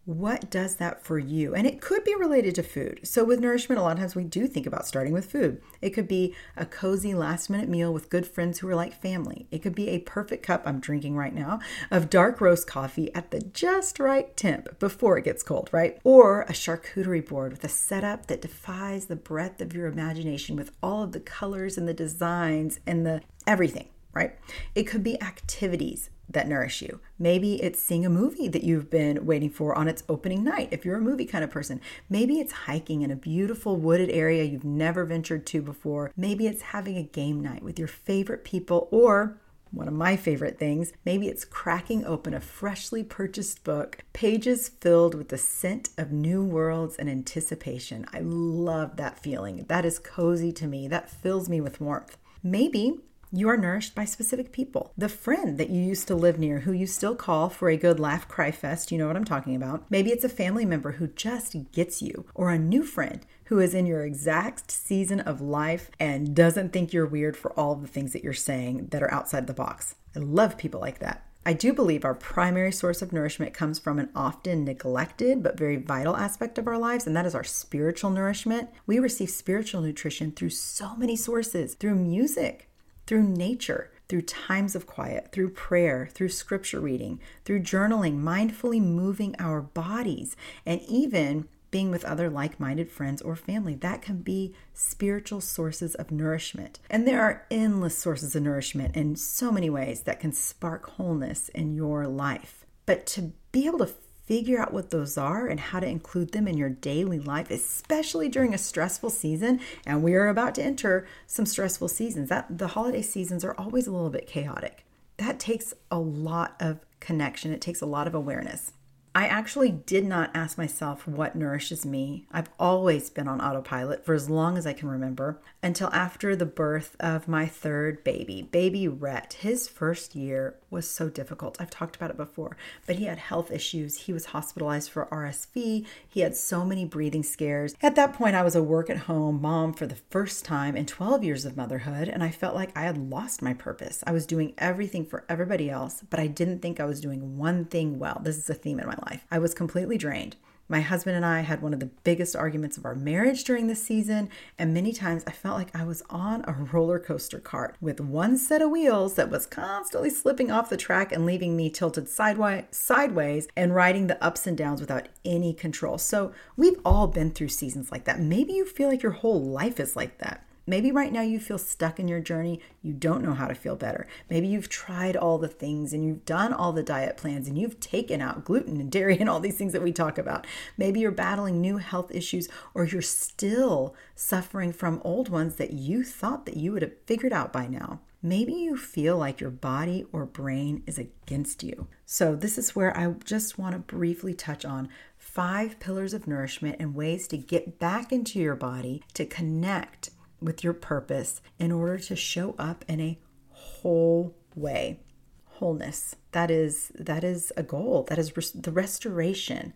what 0.06 0.50
does 0.50 0.76
that 0.76 1.02
for 1.02 1.18
you? 1.18 1.56
And 1.56 1.66
it 1.66 1.80
could 1.80 2.04
be 2.04 2.14
related 2.16 2.56
to 2.56 2.64
food. 2.64 3.00
So, 3.04 3.24
with 3.24 3.40
nourishment, 3.40 3.80
a 3.80 3.82
lot 3.82 3.94
of 3.94 4.00
times 4.00 4.16
we 4.16 4.26
do 4.26 4.48
think 4.48 4.66
about 4.66 4.86
starting 4.86 5.14
with 5.14 5.32
food. 5.32 5.62
It 5.82 5.92
could 5.92 6.10
be 6.10 6.36
a 6.58 6.66
cozy 6.66 7.14
last 7.14 7.50
minute 7.50 7.70
meal 7.70 7.94
with 7.94 8.10
good 8.10 8.28
friends 8.28 8.60
who 8.60 8.68
are 8.68 8.76
like 8.76 9.02
family. 9.02 9.48
It 9.50 9.60
could 9.60 9.76
be 9.76 9.90
a 9.90 10.00
perfect 10.00 10.46
cup, 10.46 10.64
I'm 10.66 10.82
drinking 10.82 11.16
right 11.16 11.34
now, 11.34 11.60
of 11.90 12.10
dark 12.10 12.42
roast 12.42 12.68
coffee 12.68 13.14
at 13.16 13.32
the 13.32 13.40
just 13.42 13.98
right 13.98 14.36
temp 14.36 14.78
before 14.78 15.18
it 15.18 15.24
gets 15.24 15.42
cold, 15.42 15.70
right? 15.72 15.98
Or 16.04 16.42
a 16.42 16.52
charcuterie 16.52 17.26
board 17.26 17.54
with 17.54 17.64
a 17.64 17.70
setup 17.70 18.28
that 18.28 18.42
defies 18.42 19.06
the 19.06 19.16
breadth 19.16 19.62
of 19.62 19.74
your 19.74 19.88
imagination 19.88 20.58
with 20.58 20.72
all 20.84 21.04
of 21.04 21.14
the 21.14 21.22
colors 21.22 21.78
and 21.78 21.88
the 21.88 21.94
designs 21.94 22.80
and 22.86 23.06
the 23.06 23.22
everything 23.48 23.88
right? 24.14 24.36
It 24.76 24.84
could 24.84 25.04
be 25.04 25.22
activities 25.22 26.10
that 26.30 26.48
nourish 26.48 26.82
you. 26.82 27.00
Maybe 27.20 27.62
it's 27.62 27.82
seeing 27.82 28.06
a 28.06 28.10
movie 28.10 28.48
that 28.48 28.64
you've 28.64 28.90
been 28.90 29.26
waiting 29.26 29.50
for 29.50 29.76
on 29.76 29.88
its 29.88 30.04
opening 30.08 30.44
night, 30.44 30.70
if 30.72 30.86
you're 30.86 30.98
a 30.98 31.02
movie 31.02 31.26
kind 31.26 31.44
of 31.44 31.52
person. 31.52 31.82
Maybe 32.10 32.40
it's 32.40 32.54
hiking 32.54 33.02
in 33.02 33.12
a 33.12 33.16
beautiful 33.16 33.76
wooded 33.78 34.10
area 34.10 34.44
you've 34.44 34.64
never 34.64 35.04
ventured 35.04 35.46
to 35.48 35.62
before. 35.62 36.12
Maybe 36.16 36.48
it's 36.48 36.62
having 36.62 36.98
a 36.98 37.04
game 37.04 37.42
night 37.42 37.64
with 37.64 37.78
your 37.78 37.88
favorite 37.88 38.44
people, 38.44 38.88
or 38.92 39.38
one 39.72 39.88
of 39.88 39.94
my 39.94 40.16
favorite 40.16 40.60
things, 40.60 40.94
maybe 41.04 41.28
it's 41.28 41.46
cracking 41.46 42.06
open 42.06 42.34
a 42.34 42.40
freshly 42.40 43.04
purchased 43.04 43.64
book, 43.64 43.98
pages 44.14 44.70
filled 44.70 45.16
with 45.16 45.30
the 45.30 45.38
scent 45.38 45.90
of 45.98 46.12
new 46.12 46.44
worlds 46.44 46.96
and 46.96 47.10
anticipation. 47.10 48.06
I 48.14 48.20
love 48.20 48.98
that 48.98 49.20
feeling. 49.20 49.66
That 49.68 49.84
is 49.84 49.98
cozy 49.98 50.52
to 50.54 50.68
me. 50.68 50.88
That 50.88 51.10
fills 51.10 51.50
me 51.50 51.60
with 51.60 51.82
warmth. 51.82 52.18
Maybe 52.44 53.00
you 53.36 53.50
are 53.50 53.58
nourished 53.58 53.96
by 53.96 54.06
specific 54.06 54.52
people. 54.52 54.94
The 54.96 55.10
friend 55.10 55.58
that 55.58 55.72
you 55.72 55.82
used 55.82 56.08
to 56.08 56.16
live 56.16 56.38
near 56.38 56.60
who 56.60 56.72
you 56.72 56.86
still 56.86 57.16
call 57.16 57.50
for 57.50 57.68
a 57.68 57.76
good 57.76 58.00
laugh 58.00 58.28
cry 58.28 58.52
fest, 58.52 58.92
you 58.92 58.98
know 59.00 59.08
what 59.08 59.16
I'm 59.16 59.26
talking 59.26 59.56
about. 59.56 59.90
Maybe 59.90 60.12
it's 60.12 60.24
a 60.24 60.30
family 60.30 60.66
member 60.66 60.92
who 60.92 61.08
just 61.08 61.56
gets 61.72 62.00
you, 62.00 62.28
or 62.36 62.52
a 62.52 62.60
new 62.60 62.84
friend 62.84 63.26
who 63.46 63.58
is 63.58 63.74
in 63.74 63.88
your 63.88 64.06
exact 64.06 64.70
season 64.70 65.20
of 65.20 65.42
life 65.42 65.90
and 66.00 66.36
doesn't 66.36 66.72
think 66.72 66.94
you're 66.94 67.08
weird 67.08 67.36
for 67.36 67.52
all 67.54 67.72
of 67.72 67.82
the 67.82 67.88
things 67.88 68.14
that 68.14 68.24
you're 68.24 68.34
saying 68.34 68.90
that 68.92 69.02
are 69.02 69.12
outside 69.12 69.48
the 69.48 69.54
box. 69.54 69.96
I 70.16 70.20
love 70.20 70.56
people 70.56 70.80
like 70.80 71.00
that. 71.00 71.26
I 71.44 71.54
do 71.54 71.74
believe 71.74 72.06
our 72.06 72.14
primary 72.14 72.72
source 72.72 73.02
of 73.02 73.12
nourishment 73.12 73.54
comes 73.54 73.80
from 73.80 73.98
an 73.98 74.10
often 74.16 74.64
neglected 74.64 75.42
but 75.42 75.58
very 75.58 75.78
vital 75.78 76.16
aspect 76.16 76.60
of 76.60 76.68
our 76.68 76.78
lives, 76.78 77.08
and 77.08 77.16
that 77.16 77.26
is 77.26 77.34
our 77.34 77.44
spiritual 77.44 78.12
nourishment. 78.12 78.70
We 78.86 79.00
receive 79.00 79.32
spiritual 79.32 79.82
nutrition 79.82 80.32
through 80.32 80.52
so 80.52 80.96
many 80.96 81.16
sources 81.16 81.74
through 81.74 81.96
music, 81.96 82.70
through 83.06 83.24
nature, 83.24 83.92
through 84.10 84.22
times 84.22 84.76
of 84.76 84.86
quiet, 84.86 85.32
through 85.32 85.50
prayer, 85.50 86.10
through 86.14 86.30
scripture 86.30 86.80
reading, 86.80 87.20
through 87.46 87.62
journaling, 87.62 88.22
mindfully 88.22 88.82
moving 88.82 89.36
our 89.40 89.62
bodies, 89.62 90.36
and 90.66 90.82
even 90.82 91.48
being 91.72 91.90
with 91.90 92.06
other 92.06 92.30
like 92.30 92.60
minded 92.60 92.92
friends 92.92 93.20
or 93.24 93.36
family. 93.36 93.74
That 93.74 94.04
can 94.04 94.18
be 94.18 94.54
spiritual 94.76 95.42
sources 95.42 95.96
of 95.96 96.12
nourishment. 96.12 96.80
And 96.88 97.08
there 97.08 97.22
are 97.22 97.48
endless 97.50 97.98
sources 97.98 98.36
of 98.36 98.44
nourishment 98.44 98.96
in 98.96 99.16
so 99.16 99.52
many 99.52 99.72
ways 99.72 100.02
that 100.04 100.20
can 100.20 100.34
spark 100.34 100.88
wholeness 100.92 101.50
in 101.50 101.74
your 101.74 102.06
life. 102.06 102.68
But 102.86 103.08
to 103.08 103.32
be 103.52 103.66
able 103.66 103.80
to 103.80 103.88
figure 104.26 104.60
out 104.60 104.74
what 104.74 104.90
those 104.90 105.18
are 105.18 105.48
and 105.48 105.60
how 105.60 105.80
to 105.80 105.88
include 105.88 106.32
them 106.32 106.48
in 106.48 106.58
your 106.58 106.70
daily 106.70 107.20
life, 107.20 107.52
especially 107.52 108.30
during 108.30 108.54
a 108.54 108.58
stressful 108.58 109.10
season. 109.10 109.60
And 109.86 110.04
we 110.04 110.14
are 110.16 110.28
about 110.28 110.56
to 110.56 110.64
enter 110.64 111.06
some 111.28 111.46
stressful 111.46 111.90
seasons. 111.90 112.30
That 112.30 112.58
the 112.58 112.68
holiday 112.68 113.02
seasons 113.02 113.44
are 113.44 113.56
always 113.58 113.88
a 113.88 113.92
little 113.92 114.10
bit 114.10 114.28
chaotic. 114.28 114.86
That 115.18 115.40
takes 115.40 115.74
a 115.92 116.00
lot 116.00 116.56
of 116.60 116.80
connection. 117.00 117.52
It 117.54 117.62
takes 117.62 117.82
a 117.82 117.86
lot 117.86 118.08
of 118.08 118.16
awareness. 118.16 118.72
I 119.16 119.28
actually 119.28 119.70
did 119.70 120.06
not 120.06 120.32
ask 120.34 120.58
myself 120.58 121.08
what 121.08 121.36
nourishes 121.36 121.86
me. 121.86 122.26
I've 122.32 122.50
always 122.60 123.12
been 123.12 123.28
on 123.28 123.42
autopilot 123.42 124.04
for 124.04 124.16
as 124.16 124.28
long 124.28 124.58
as 124.58 124.66
I 124.66 124.74
can 124.74 124.90
remember 124.90 125.40
until 125.62 125.94
after 125.94 126.36
the 126.36 126.48
birth 126.48 126.96
of 127.00 127.28
my 127.28 127.46
third 127.46 128.04
baby, 128.04 128.42
baby 128.42 128.88
Rhett. 128.88 129.34
His 129.34 129.68
first 129.68 130.16
year 130.16 130.56
was 130.72 130.90
so 130.90 131.10
difficult. 131.10 131.58
I've 131.60 131.70
talked 131.70 131.96
about 131.96 132.10
it 132.10 132.18
before, 132.18 132.58
but 132.88 132.96
he 132.96 133.06
had 133.06 133.20
health 133.20 133.52
issues. 133.52 133.98
He 133.98 134.14
was 134.14 134.26
hospitalized 134.26 134.90
for 134.90 135.06
RSV. 135.06 135.86
He 136.10 136.20
had 136.22 136.36
so 136.36 136.66
many 136.66 136.84
breathing 136.84 137.22
scares. 137.22 137.76
At 137.84 137.96
that 137.96 138.14
point, 138.14 138.36
I 138.36 138.42
was 138.42 138.56
a 138.56 138.64
work 138.64 138.90
at 138.90 138.98
home 138.98 139.40
mom 139.40 139.74
for 139.74 139.86
the 139.86 140.02
first 140.10 140.44
time 140.44 140.76
in 140.76 140.88
12 140.88 141.24
years 141.24 141.46
of 141.46 141.56
motherhood, 141.56 142.08
and 142.08 142.24
I 142.24 142.32
felt 142.32 142.56
like 142.56 142.76
I 142.76 142.82
had 142.82 142.98
lost 142.98 143.44
my 143.44 143.54
purpose. 143.54 144.04
I 144.08 144.12
was 144.12 144.26
doing 144.26 144.56
everything 144.58 145.06
for 145.06 145.24
everybody 145.30 145.70
else, 145.70 146.04
but 146.10 146.20
I 146.20 146.26
didn't 146.26 146.64
think 146.64 146.80
I 146.80 146.86
was 146.86 147.00
doing 147.00 147.38
one 147.38 147.66
thing 147.66 148.00
well. 148.00 148.20
This 148.24 148.40
is 148.40 148.50
a 148.50 148.56
theme 148.56 148.80
in 148.80 148.88
my 148.88 148.94
life. 148.96 149.03
I 149.32 149.40
was 149.40 149.54
completely 149.54 149.98
drained. 149.98 150.36
My 150.70 150.80
husband 150.80 151.18
and 151.18 151.26
I 151.26 151.42
had 151.42 151.62
one 151.62 151.74
of 151.74 151.82
the 151.82 151.92
biggest 152.04 152.38
arguments 152.38 152.78
of 152.78 152.86
our 152.86 152.96
marriage 152.96 153.44
during 153.44 153.68
this 153.68 153.84
season, 153.84 154.30
and 154.58 154.74
many 154.74 154.94
times 154.94 155.24
I 155.28 155.32
felt 155.32 155.58
like 155.58 155.76
I 155.76 155.84
was 155.84 156.02
on 156.10 156.46
a 156.48 156.54
roller 156.54 157.00
coaster 157.00 157.40
cart 157.40 157.76
with 157.82 158.00
one 158.00 158.38
set 158.38 158.62
of 158.62 158.72
wheels 158.72 159.16
that 159.16 159.30
was 159.30 159.46
constantly 159.46 160.10
slipping 160.10 160.52
off 160.52 160.70
the 160.70 160.78
track 160.78 161.12
and 161.12 161.26
leaving 161.26 161.58
me 161.58 161.70
tilted 161.70 162.08
sideways, 162.08 162.64
sideways 162.72 163.50
and 163.58 163.76
riding 163.76 164.08
the 164.08 164.24
ups 164.24 164.48
and 164.48 164.58
downs 164.58 164.80
without 164.80 165.10
any 165.26 165.54
control. 165.54 165.98
So, 165.98 166.32
we've 166.56 166.80
all 166.86 167.08
been 167.08 167.32
through 167.32 167.50
seasons 167.50 167.92
like 167.92 168.06
that. 168.06 168.22
Maybe 168.22 168.54
you 168.54 168.66
feel 168.66 168.88
like 168.88 169.04
your 169.04 169.12
whole 169.12 169.44
life 169.44 169.82
is 169.82 169.98
like 169.98 170.20
that. 170.20 170.46
Maybe 170.66 170.92
right 170.92 171.12
now 171.12 171.22
you 171.22 171.40
feel 171.40 171.58
stuck 171.58 172.00
in 172.00 172.08
your 172.08 172.22
journey. 172.22 172.62
You 172.82 172.94
don't 172.94 173.24
know 173.24 173.34
how 173.34 173.48
to 173.48 173.56
feel 173.56 173.76
better. 173.76 174.08
Maybe 174.30 174.48
you've 174.48 174.70
tried 174.70 175.18
all 175.18 175.38
the 175.38 175.50
things 175.50 175.92
and 175.92 176.06
you've 176.06 176.24
done 176.24 176.54
all 176.54 176.72
the 176.72 176.84
diet 176.84 177.18
plans 177.18 177.50
and 177.50 177.58
you've 177.58 177.82
taken 177.82 178.22
out 178.22 178.46
gluten 178.46 178.80
and 178.80 178.92
dairy 178.92 179.18
and 179.20 179.30
all 179.30 179.42
these 179.42 179.58
things 179.58 179.74
that 179.74 179.84
we 179.84 179.92
talk 179.92 180.18
about. 180.18 180.48
Maybe 180.78 181.02
you're 181.02 181.12
battling 181.12 181.60
new 181.60 181.78
health 181.78 182.16
issues 182.16 182.48
or 182.74 182.86
you're 182.86 183.02
still 183.02 183.94
suffering 184.16 184.72
from 184.72 185.02
old 185.04 185.28
ones 185.28 185.56
that 185.56 185.74
you 185.74 186.04
thought 186.04 186.46
that 186.46 186.58
you 186.58 186.72
would 186.72 186.82
have 186.82 186.98
figured 187.06 187.34
out 187.34 187.52
by 187.52 187.68
now. 187.68 188.00
Maybe 188.26 188.54
you 188.54 188.78
feel 188.78 189.18
like 189.18 189.42
your 189.42 189.52
body 189.52 190.06
or 190.14 190.26
brain 190.26 190.82
is 190.88 190.98
against 190.98 191.62
you. 191.62 191.90
So, 192.06 192.38
this 192.38 192.58
is 192.58 192.74
where 192.74 192.96
I 192.98 193.12
just 193.26 193.60
want 193.60 193.74
to 193.74 193.80
briefly 193.80 194.34
touch 194.34 194.64
on 194.64 194.88
five 195.18 195.78
pillars 195.82 196.14
of 196.14 196.26
nourishment 196.26 196.78
and 196.80 196.96
ways 196.96 197.28
to 197.28 197.38
get 197.38 197.80
back 197.80 198.14
into 198.14 198.40
your 198.40 198.56
body 198.56 199.04
to 199.16 199.26
connect 199.26 200.12
with 200.44 200.64
your 200.64 200.74
purpose 200.74 201.42
in 201.58 201.72
order 201.72 201.98
to 201.98 202.16
show 202.16 202.56
up 202.60 202.84
in 202.88 203.00
a 203.00 203.20
whole 203.50 204.36
way 204.56 205.00
wholeness. 205.46 206.16
That 206.32 206.52
is 206.52 206.92
that 206.96 207.24
is 207.24 207.54
a 207.56 207.64
goal. 207.64 208.06
That 208.10 208.18
is 208.18 208.36
res- 208.36 208.52
the 208.52 208.72
restoration 208.72 209.74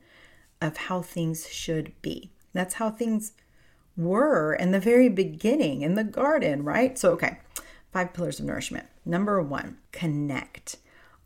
of 0.61 0.75
how 0.77 1.01
things 1.01 1.47
should 1.49 1.93
be. 2.01 2.31
That's 2.53 2.75
how 2.75 2.89
things 2.89 3.33
were 3.95 4.53
in 4.53 4.71
the 4.71 4.79
very 4.79 5.09
beginning 5.09 5.81
in 5.81 5.95
the 5.95 6.03
garden 6.03 6.63
right? 6.63 6.97
So 6.97 7.11
okay 7.13 7.39
five 7.91 8.13
pillars 8.13 8.39
of 8.39 8.45
nourishment. 8.45 8.87
Number 9.05 9.41
1 9.41 9.77
connect 9.91 10.77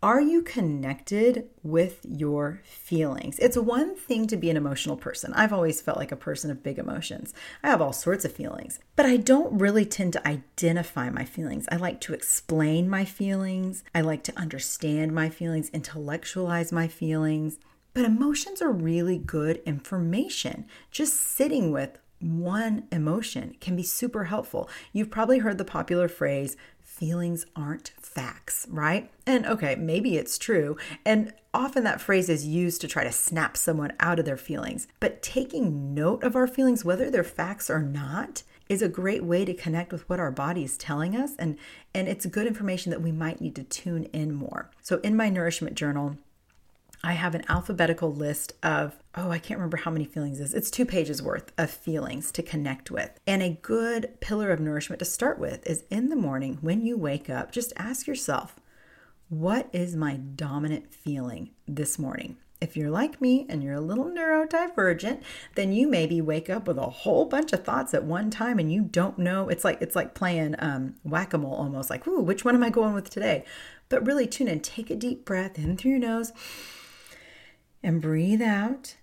are 0.04 0.20
you 0.20 0.42
connected 0.42 1.48
with 1.62 2.00
your 2.04 2.62
feelings? 2.64 3.38
It's 3.38 3.56
one 3.56 3.96
thing 3.96 4.26
to 4.28 4.36
be 4.36 4.50
an 4.50 4.58
emotional 4.58 4.98
person. 4.98 5.32
I've 5.34 5.54
always 5.54 5.80
felt 5.80 6.00
like 6.00 6.12
a 6.12 6.16
person 6.16 6.50
of 6.50 6.64
big 6.64 6.80
emotions. 6.80 7.36
I 7.62 7.70
have 7.70 7.84
all 7.84 7.94
sorts 7.94 8.26
of 8.26 8.32
feelings, 8.32 8.80
but 8.96 9.06
I 9.06 9.18
don't 9.18 9.60
really 9.60 9.86
tend 9.86 10.14
to 10.14 10.28
identify 10.28 11.12
my 11.12 11.24
feelings. 11.24 11.68
I 11.72 11.76
like 11.76 12.02
to 12.02 12.16
explain 12.16 12.90
my 12.90 13.06
feelings, 13.06 13.84
I 13.94 14.02
like 14.02 14.24
to 14.24 14.40
understand 14.40 15.14
my 15.14 15.30
feelings, 15.30 15.70
intellectualize 15.70 16.72
my 16.72 16.88
feelings. 16.88 17.60
But 17.94 18.06
emotions 18.06 18.60
are 18.62 18.72
really 18.72 19.20
good 19.20 19.62
information. 19.68 20.66
Just 20.90 21.14
sitting 21.16 21.72
with 21.72 22.00
one 22.22 22.88
emotion 22.92 23.56
can 23.60 23.76
be 23.76 23.84
super 23.84 24.26
helpful. 24.26 24.70
You've 24.94 25.12
probably 25.12 25.40
heard 25.40 25.58
the 25.58 25.66
popular 25.66 26.08
phrase, 26.08 26.56
feelings 27.02 27.48
aren't 27.56 27.94
facts, 28.00 28.68
right? 28.70 29.10
And 29.26 29.44
okay, 29.48 29.74
maybe 29.74 30.18
it's 30.18 30.38
true. 30.38 30.78
And 31.04 31.34
often 31.52 31.84
that 31.84 32.00
phrase 32.00 32.30
is 32.30 32.46
used 32.46 32.80
to 32.82 32.88
try 32.88 33.04
to 33.04 33.12
snap 33.12 33.58
someone 33.58 33.94
out 34.00 34.20
of 34.20 34.26
their 34.26 34.38
feelings. 34.38 34.88
But 35.00 35.24
taking 35.24 35.96
note 35.96 36.24
of 36.24 36.36
our 36.36 36.46
feelings, 36.46 36.86
whether 36.86 37.10
they're 37.10 37.24
facts 37.24 37.72
or 37.72 37.82
not, 37.82 38.44
is 38.70 38.84
a 38.84 38.88
great 38.88 39.24
way 39.24 39.46
to 39.46 39.54
connect 39.56 39.92
with 39.92 40.08
what 40.08 40.20
our 40.20 40.30
body 40.30 40.64
is 40.64 40.78
telling 40.78 41.16
us 41.16 41.36
and 41.40 41.58
and 41.96 42.08
it's 42.08 42.28
good 42.28 42.46
information 42.46 42.92
that 42.92 43.02
we 43.02 43.12
might 43.12 43.42
need 43.42 43.56
to 43.56 43.64
tune 43.64 44.04
in 44.14 44.32
more. 44.32 44.70
So 44.84 45.00
in 45.00 45.18
my 45.18 45.28
nourishment 45.28 45.74
journal, 45.74 46.18
I 47.04 47.14
have 47.14 47.34
an 47.34 47.44
alphabetical 47.50 48.14
list 48.14 48.54
of, 48.62 49.00
oh, 49.16 49.32
I 49.32 49.40
can't 49.40 49.58
remember 49.58 49.78
how 49.78 49.90
many 49.90 50.06
feelings 50.06 50.40
is. 50.40 50.54
It's 50.54 50.70
two 50.70 50.86
pages 50.86 51.22
worth 51.22 51.52
of 51.58 51.72
feelings 51.72 52.32
to 52.34 52.44
connect 52.44 52.92
with. 52.92 53.20
And 53.26 53.42
a 53.42 53.58
good 53.62 54.20
pillar 54.20 54.52
of 54.52 54.60
nourishment 54.60 55.00
to 55.00 55.06
start 55.06 55.40
with 55.40 55.66
is 55.68 55.84
in 55.90 56.10
the 56.10 56.16
morning 56.16 56.60
when 56.62 56.86
you 56.86 56.98
wake 56.98 57.30
up, 57.30 57.52
just 57.52 57.74
ask 57.76 58.06
yourself, 58.06 58.60
what 59.30 59.68
is 59.74 59.96
my 59.96 60.18
dominant 60.18 60.94
feeling 60.94 61.52
this 61.68 61.98
morning? 61.98 62.38
If 62.60 62.78
you're 62.78 62.92
like 62.92 63.20
me 63.20 63.48
and 63.50 63.64
you're 63.64 63.74
a 63.74 63.82
little 63.82 64.06
neurodivergent, 64.06 65.24
then 65.56 65.74
you 65.74 65.88
maybe 65.88 66.22
wake 66.22 66.52
up 66.52 66.68
with 66.68 66.78
a 66.78 66.82
whole 66.84 67.26
bunch 67.26 67.52
of 67.54 67.64
thoughts 67.64 67.96
at 67.96 68.04
one 68.04 68.30
time 68.30 68.60
and 68.60 68.72
you 68.72 68.84
don't 68.84 69.18
know. 69.18 69.50
It's 69.50 69.64
like 69.64 69.82
it's 69.82 69.96
like 69.96 70.14
playing 70.14 70.56
um, 70.60 70.94
whack-a-mole 71.04 71.56
almost 71.56 71.90
like, 71.90 72.06
ooh, 72.08 72.22
which 72.22 72.46
one 72.46 72.54
am 72.54 72.62
I 72.62 72.70
going 72.70 72.94
with 72.94 73.10
today? 73.10 73.44
But 73.90 74.06
really 74.06 74.28
tune 74.28 74.48
in, 74.48 74.60
take 74.60 74.92
a 74.92 74.96
deep 74.96 75.26
breath 75.26 75.58
in 75.58 75.76
through 75.76 75.92
your 75.92 76.00
nose 76.00 76.34
and 77.84 78.02
breathe 78.02 78.42
out. 78.42 78.96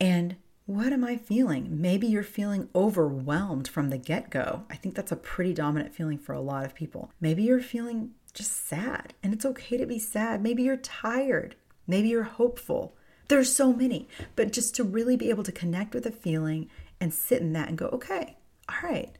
And 0.00 0.36
what 0.66 0.92
am 0.92 1.04
I 1.04 1.16
feeling? 1.16 1.80
Maybe 1.80 2.06
you're 2.06 2.22
feeling 2.22 2.68
overwhelmed 2.74 3.68
from 3.68 3.90
the 3.90 3.98
get 3.98 4.30
go. 4.30 4.64
I 4.68 4.76
think 4.76 4.94
that's 4.94 5.12
a 5.12 5.16
pretty 5.16 5.54
dominant 5.54 5.94
feeling 5.94 6.18
for 6.18 6.32
a 6.32 6.40
lot 6.40 6.64
of 6.64 6.74
people. 6.74 7.12
Maybe 7.20 7.44
you're 7.44 7.60
feeling 7.60 8.10
just 8.34 8.66
sad, 8.66 9.14
and 9.22 9.32
it's 9.32 9.46
okay 9.46 9.76
to 9.76 9.86
be 9.86 9.98
sad. 9.98 10.42
Maybe 10.42 10.64
you're 10.64 10.76
tired. 10.76 11.54
Maybe 11.86 12.08
you're 12.08 12.24
hopeful. 12.24 12.96
There's 13.28 13.54
so 13.54 13.72
many, 13.72 14.08
but 14.34 14.52
just 14.52 14.74
to 14.76 14.84
really 14.84 15.16
be 15.16 15.30
able 15.30 15.44
to 15.44 15.52
connect 15.52 15.94
with 15.94 16.04
a 16.04 16.12
feeling 16.12 16.68
and 17.00 17.14
sit 17.14 17.40
in 17.40 17.52
that 17.54 17.68
and 17.68 17.78
go, 17.78 17.86
okay, 17.86 18.36
all 18.68 18.88
right, 18.88 19.16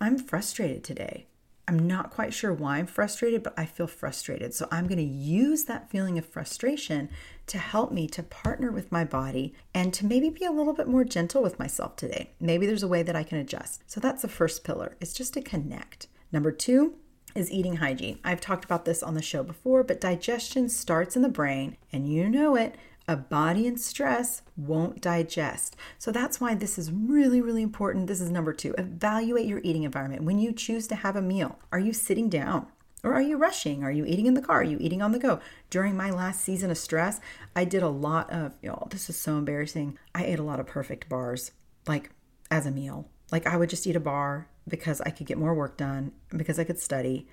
I'm 0.00 0.18
frustrated 0.18 0.84
today. 0.84 1.26
I'm 1.68 1.86
not 1.86 2.10
quite 2.10 2.34
sure 2.34 2.52
why 2.52 2.78
I'm 2.78 2.86
frustrated, 2.86 3.42
but 3.42 3.54
I 3.56 3.66
feel 3.66 3.86
frustrated. 3.86 4.52
So 4.52 4.66
I'm 4.70 4.88
going 4.88 4.98
to 4.98 5.04
use 5.04 5.64
that 5.64 5.90
feeling 5.90 6.18
of 6.18 6.26
frustration 6.26 7.08
to 7.46 7.58
help 7.58 7.92
me 7.92 8.06
to 8.08 8.22
partner 8.22 8.72
with 8.72 8.90
my 8.90 9.04
body 9.04 9.54
and 9.72 9.94
to 9.94 10.06
maybe 10.06 10.28
be 10.28 10.44
a 10.44 10.50
little 10.50 10.74
bit 10.74 10.88
more 10.88 11.04
gentle 11.04 11.42
with 11.42 11.58
myself 11.58 11.96
today. 11.96 12.30
Maybe 12.40 12.66
there's 12.66 12.82
a 12.82 12.88
way 12.88 13.02
that 13.02 13.16
I 13.16 13.22
can 13.22 13.38
adjust. 13.38 13.82
So 13.86 14.00
that's 14.00 14.22
the 14.22 14.28
first 14.28 14.64
pillar, 14.64 14.96
it's 15.00 15.12
just 15.12 15.34
to 15.34 15.40
connect. 15.40 16.08
Number 16.32 16.50
two, 16.50 16.94
is 17.34 17.50
eating 17.50 17.76
hygiene. 17.76 18.18
I've 18.24 18.40
talked 18.40 18.64
about 18.64 18.84
this 18.84 19.02
on 19.02 19.14
the 19.14 19.22
show 19.22 19.42
before, 19.42 19.82
but 19.82 20.00
digestion 20.00 20.68
starts 20.68 21.16
in 21.16 21.22
the 21.22 21.28
brain, 21.28 21.76
and 21.92 22.06
you 22.06 22.28
know 22.28 22.56
it 22.56 22.76
a 23.08 23.16
body 23.16 23.66
in 23.66 23.76
stress 23.76 24.42
won't 24.56 25.00
digest. 25.00 25.76
So 25.98 26.12
that's 26.12 26.40
why 26.40 26.54
this 26.54 26.78
is 26.78 26.92
really, 26.92 27.40
really 27.40 27.62
important. 27.62 28.06
This 28.06 28.20
is 28.20 28.30
number 28.30 28.52
two. 28.52 28.74
Evaluate 28.78 29.46
your 29.46 29.60
eating 29.64 29.82
environment. 29.82 30.22
When 30.22 30.38
you 30.38 30.52
choose 30.52 30.86
to 30.88 30.94
have 30.94 31.16
a 31.16 31.22
meal, 31.22 31.58
are 31.72 31.80
you 31.80 31.92
sitting 31.92 32.28
down? 32.28 32.66
Or 33.04 33.12
are 33.14 33.22
you 33.22 33.36
rushing? 33.36 33.82
Are 33.82 33.90
you 33.90 34.04
eating 34.04 34.26
in 34.26 34.34
the 34.34 34.42
car? 34.42 34.60
Are 34.60 34.64
you 34.64 34.78
eating 34.80 35.02
on 35.02 35.10
the 35.10 35.18
go? 35.18 35.40
During 35.70 35.96
my 35.96 36.10
last 36.10 36.40
season 36.40 36.70
of 36.70 36.78
stress, 36.78 37.20
I 37.56 37.64
did 37.64 37.82
a 37.82 37.88
lot 37.88 38.30
of, 38.30 38.54
y'all, 38.62 38.88
this 38.90 39.10
is 39.10 39.18
so 39.18 39.36
embarrassing. 39.38 39.98
I 40.14 40.24
ate 40.24 40.38
a 40.38 40.44
lot 40.44 40.60
of 40.60 40.66
perfect 40.66 41.08
bars, 41.08 41.50
like 41.88 42.10
as 42.50 42.64
a 42.64 42.70
meal. 42.70 43.08
Like 43.32 43.46
I 43.46 43.56
would 43.56 43.70
just 43.70 43.86
eat 43.88 43.96
a 43.96 44.00
bar 44.00 44.48
because 44.68 45.00
I 45.00 45.10
could 45.10 45.26
get 45.26 45.38
more 45.38 45.54
work 45.54 45.76
done, 45.76 46.12
because 46.36 46.60
I 46.60 46.64
could 46.64 46.78
study. 46.78 47.26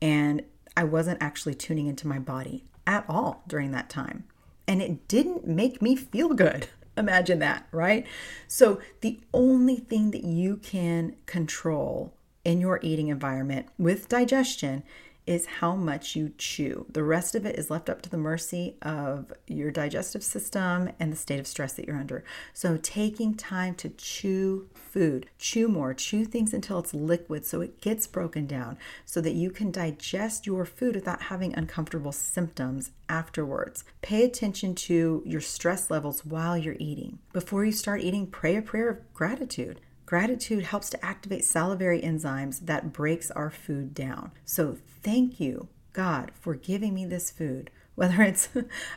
And 0.00 0.42
I 0.74 0.84
wasn't 0.84 1.22
actually 1.22 1.54
tuning 1.54 1.86
into 1.86 2.06
my 2.06 2.18
body 2.18 2.64
at 2.86 3.04
all 3.06 3.42
during 3.46 3.72
that 3.72 3.90
time 3.90 4.24
and 4.70 4.80
it 4.80 5.08
didn't 5.08 5.48
make 5.48 5.82
me 5.82 5.96
feel 5.96 6.28
good. 6.28 6.68
Imagine 6.96 7.40
that, 7.40 7.66
right? 7.72 8.06
So, 8.46 8.80
the 9.00 9.18
only 9.34 9.76
thing 9.76 10.12
that 10.12 10.22
you 10.22 10.58
can 10.58 11.16
control 11.26 12.14
in 12.44 12.60
your 12.60 12.78
eating 12.80 13.08
environment 13.08 13.66
with 13.78 14.08
digestion 14.08 14.84
is 15.30 15.46
how 15.46 15.76
much 15.76 16.16
you 16.16 16.32
chew. 16.38 16.84
The 16.90 17.04
rest 17.04 17.36
of 17.36 17.46
it 17.46 17.56
is 17.56 17.70
left 17.70 17.88
up 17.88 18.02
to 18.02 18.10
the 18.10 18.16
mercy 18.16 18.74
of 18.82 19.32
your 19.46 19.70
digestive 19.70 20.24
system 20.24 20.90
and 20.98 21.12
the 21.12 21.16
state 21.16 21.38
of 21.38 21.46
stress 21.46 21.74
that 21.74 21.86
you're 21.86 21.96
under. 21.96 22.24
So, 22.52 22.76
taking 22.76 23.36
time 23.36 23.76
to 23.76 23.90
chew 23.90 24.68
food, 24.74 25.30
chew 25.38 25.68
more, 25.68 25.94
chew 25.94 26.24
things 26.24 26.52
until 26.52 26.80
it's 26.80 26.92
liquid 26.92 27.46
so 27.46 27.60
it 27.60 27.80
gets 27.80 28.08
broken 28.08 28.48
down 28.48 28.76
so 29.04 29.20
that 29.20 29.34
you 29.34 29.50
can 29.50 29.70
digest 29.70 30.48
your 30.48 30.64
food 30.64 30.96
without 30.96 31.22
having 31.22 31.54
uncomfortable 31.54 32.10
symptoms 32.10 32.90
afterwards. 33.08 33.84
Pay 34.02 34.24
attention 34.24 34.74
to 34.74 35.22
your 35.24 35.40
stress 35.40 35.92
levels 35.92 36.24
while 36.24 36.58
you're 36.58 36.74
eating. 36.80 37.20
Before 37.32 37.64
you 37.64 37.70
start 37.70 38.00
eating, 38.00 38.26
pray 38.26 38.56
a 38.56 38.62
prayer 38.62 38.88
of 38.88 39.14
gratitude. 39.14 39.80
Gratitude 40.10 40.64
helps 40.64 40.90
to 40.90 41.04
activate 41.04 41.44
salivary 41.44 42.00
enzymes 42.02 42.66
that 42.66 42.92
breaks 42.92 43.30
our 43.30 43.48
food 43.48 43.94
down. 43.94 44.32
So 44.44 44.76
thank 45.04 45.38
you, 45.38 45.68
God, 45.92 46.32
for 46.34 46.56
giving 46.56 46.94
me 46.94 47.06
this 47.06 47.30
food. 47.30 47.70
Whether 47.94 48.22
it's 48.22 48.48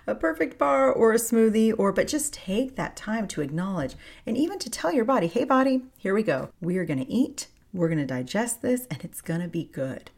a 0.08 0.16
perfect 0.16 0.58
bar 0.58 0.92
or 0.92 1.14
a 1.14 1.18
smoothie, 1.18 1.72
or 1.78 1.92
but 1.92 2.08
just 2.08 2.34
take 2.34 2.76
that 2.78 2.96
time 2.96 3.28
to 3.28 3.42
acknowledge 3.42 3.94
and 4.26 4.36
even 4.36 4.58
to 4.58 4.72
tell 4.72 4.92
your 4.92 5.06
body, 5.06 5.28
hey, 5.28 5.44
body, 5.44 5.84
here 6.00 6.16
we 6.16 6.24
go. 6.24 6.50
We 6.60 6.80
are 6.80 6.86
going 6.86 7.06
to 7.06 7.12
eat, 7.12 7.46
we're 7.72 7.90
going 7.90 8.00
to 8.00 8.08
digest 8.08 8.64
this, 8.64 8.88
and 8.88 9.06
it's 9.06 9.22
going 9.22 9.42
to 9.42 9.48
be 9.48 9.66
good. 9.66 10.10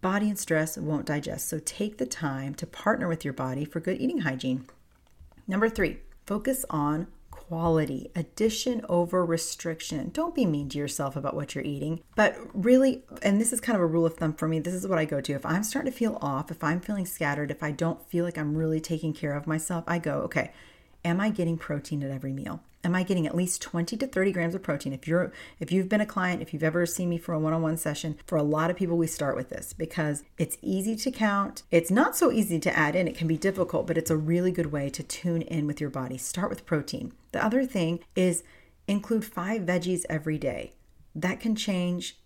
Body 0.00 0.30
and 0.30 0.38
stress 0.38 0.78
won't 0.78 1.04
digest. 1.04 1.46
So 1.46 1.58
take 1.62 1.98
the 1.98 2.06
time 2.06 2.54
to 2.54 2.66
partner 2.66 3.06
with 3.06 3.22
your 3.22 3.34
body 3.34 3.66
for 3.66 3.80
good 3.80 4.00
eating 4.00 4.20
hygiene. 4.20 4.66
Number 5.46 5.68
three, 5.68 5.98
focus 6.24 6.64
on 6.70 7.08
quality, 7.48 8.10
addition 8.14 8.84
over 8.90 9.24
restriction. 9.24 10.10
Don't 10.10 10.34
be 10.34 10.44
mean 10.44 10.68
to 10.68 10.78
yourself 10.78 11.16
about 11.16 11.34
what 11.34 11.54
you're 11.54 11.64
eating, 11.64 12.02
but 12.14 12.36
really, 12.52 13.04
and 13.22 13.40
this 13.40 13.54
is 13.54 13.60
kind 13.60 13.74
of 13.74 13.82
a 13.82 13.86
rule 13.86 14.04
of 14.04 14.16
thumb 14.16 14.34
for 14.34 14.46
me, 14.46 14.58
this 14.60 14.74
is 14.74 14.86
what 14.86 14.98
I 14.98 15.06
go 15.06 15.22
to. 15.22 15.32
If 15.32 15.46
I'm 15.46 15.62
starting 15.62 15.90
to 15.90 15.96
feel 15.96 16.18
off, 16.20 16.50
if 16.50 16.62
I'm 16.62 16.80
feeling 16.80 17.06
scattered, 17.06 17.50
if 17.50 17.62
I 17.62 17.70
don't 17.70 18.06
feel 18.10 18.24
like 18.24 18.36
I'm 18.36 18.54
really 18.54 18.80
taking 18.80 19.14
care 19.14 19.34
of 19.34 19.46
myself, 19.46 19.84
I 19.86 19.98
go, 19.98 20.20
okay, 20.20 20.52
am 21.04 21.20
I 21.20 21.30
getting 21.30 21.58
protein 21.58 22.02
at 22.02 22.10
every 22.10 22.32
meal? 22.32 22.62
am 22.84 22.94
I 22.94 23.02
getting 23.02 23.26
at 23.26 23.36
least 23.36 23.60
20 23.62 23.96
to 23.96 24.06
30 24.06 24.32
grams 24.32 24.54
of 24.54 24.62
protein? 24.62 24.92
If 24.92 25.06
you're 25.06 25.32
if 25.60 25.70
you've 25.70 25.88
been 25.88 26.00
a 26.00 26.06
client, 26.06 26.42
if 26.42 26.52
you've 26.52 26.62
ever 26.62 26.86
seen 26.86 27.08
me 27.08 27.18
for 27.18 27.34
a 27.34 27.38
one-on-one 27.38 27.76
session, 27.76 28.18
for 28.26 28.36
a 28.36 28.42
lot 28.42 28.70
of 28.70 28.76
people 28.76 28.96
we 28.96 29.06
start 29.06 29.36
with 29.36 29.48
this 29.50 29.72
because 29.72 30.24
it's 30.38 30.58
easy 30.62 30.96
to 30.96 31.10
count. 31.10 31.62
It's 31.70 31.90
not 31.90 32.16
so 32.16 32.30
easy 32.32 32.58
to 32.60 32.76
add 32.76 32.96
in. 32.96 33.08
It 33.08 33.16
can 33.16 33.28
be 33.28 33.36
difficult, 33.36 33.86
but 33.86 33.98
it's 33.98 34.10
a 34.10 34.16
really 34.16 34.52
good 34.52 34.72
way 34.72 34.88
to 34.90 35.02
tune 35.02 35.42
in 35.42 35.66
with 35.66 35.80
your 35.80 35.90
body. 35.90 36.18
Start 36.18 36.50
with 36.50 36.66
protein. 36.66 37.12
The 37.32 37.44
other 37.44 37.64
thing 37.64 38.00
is 38.16 38.42
include 38.86 39.24
5 39.24 39.62
veggies 39.62 40.04
every 40.08 40.38
day. 40.38 40.72
That 41.14 41.40
can 41.40 41.54
change 41.56 42.18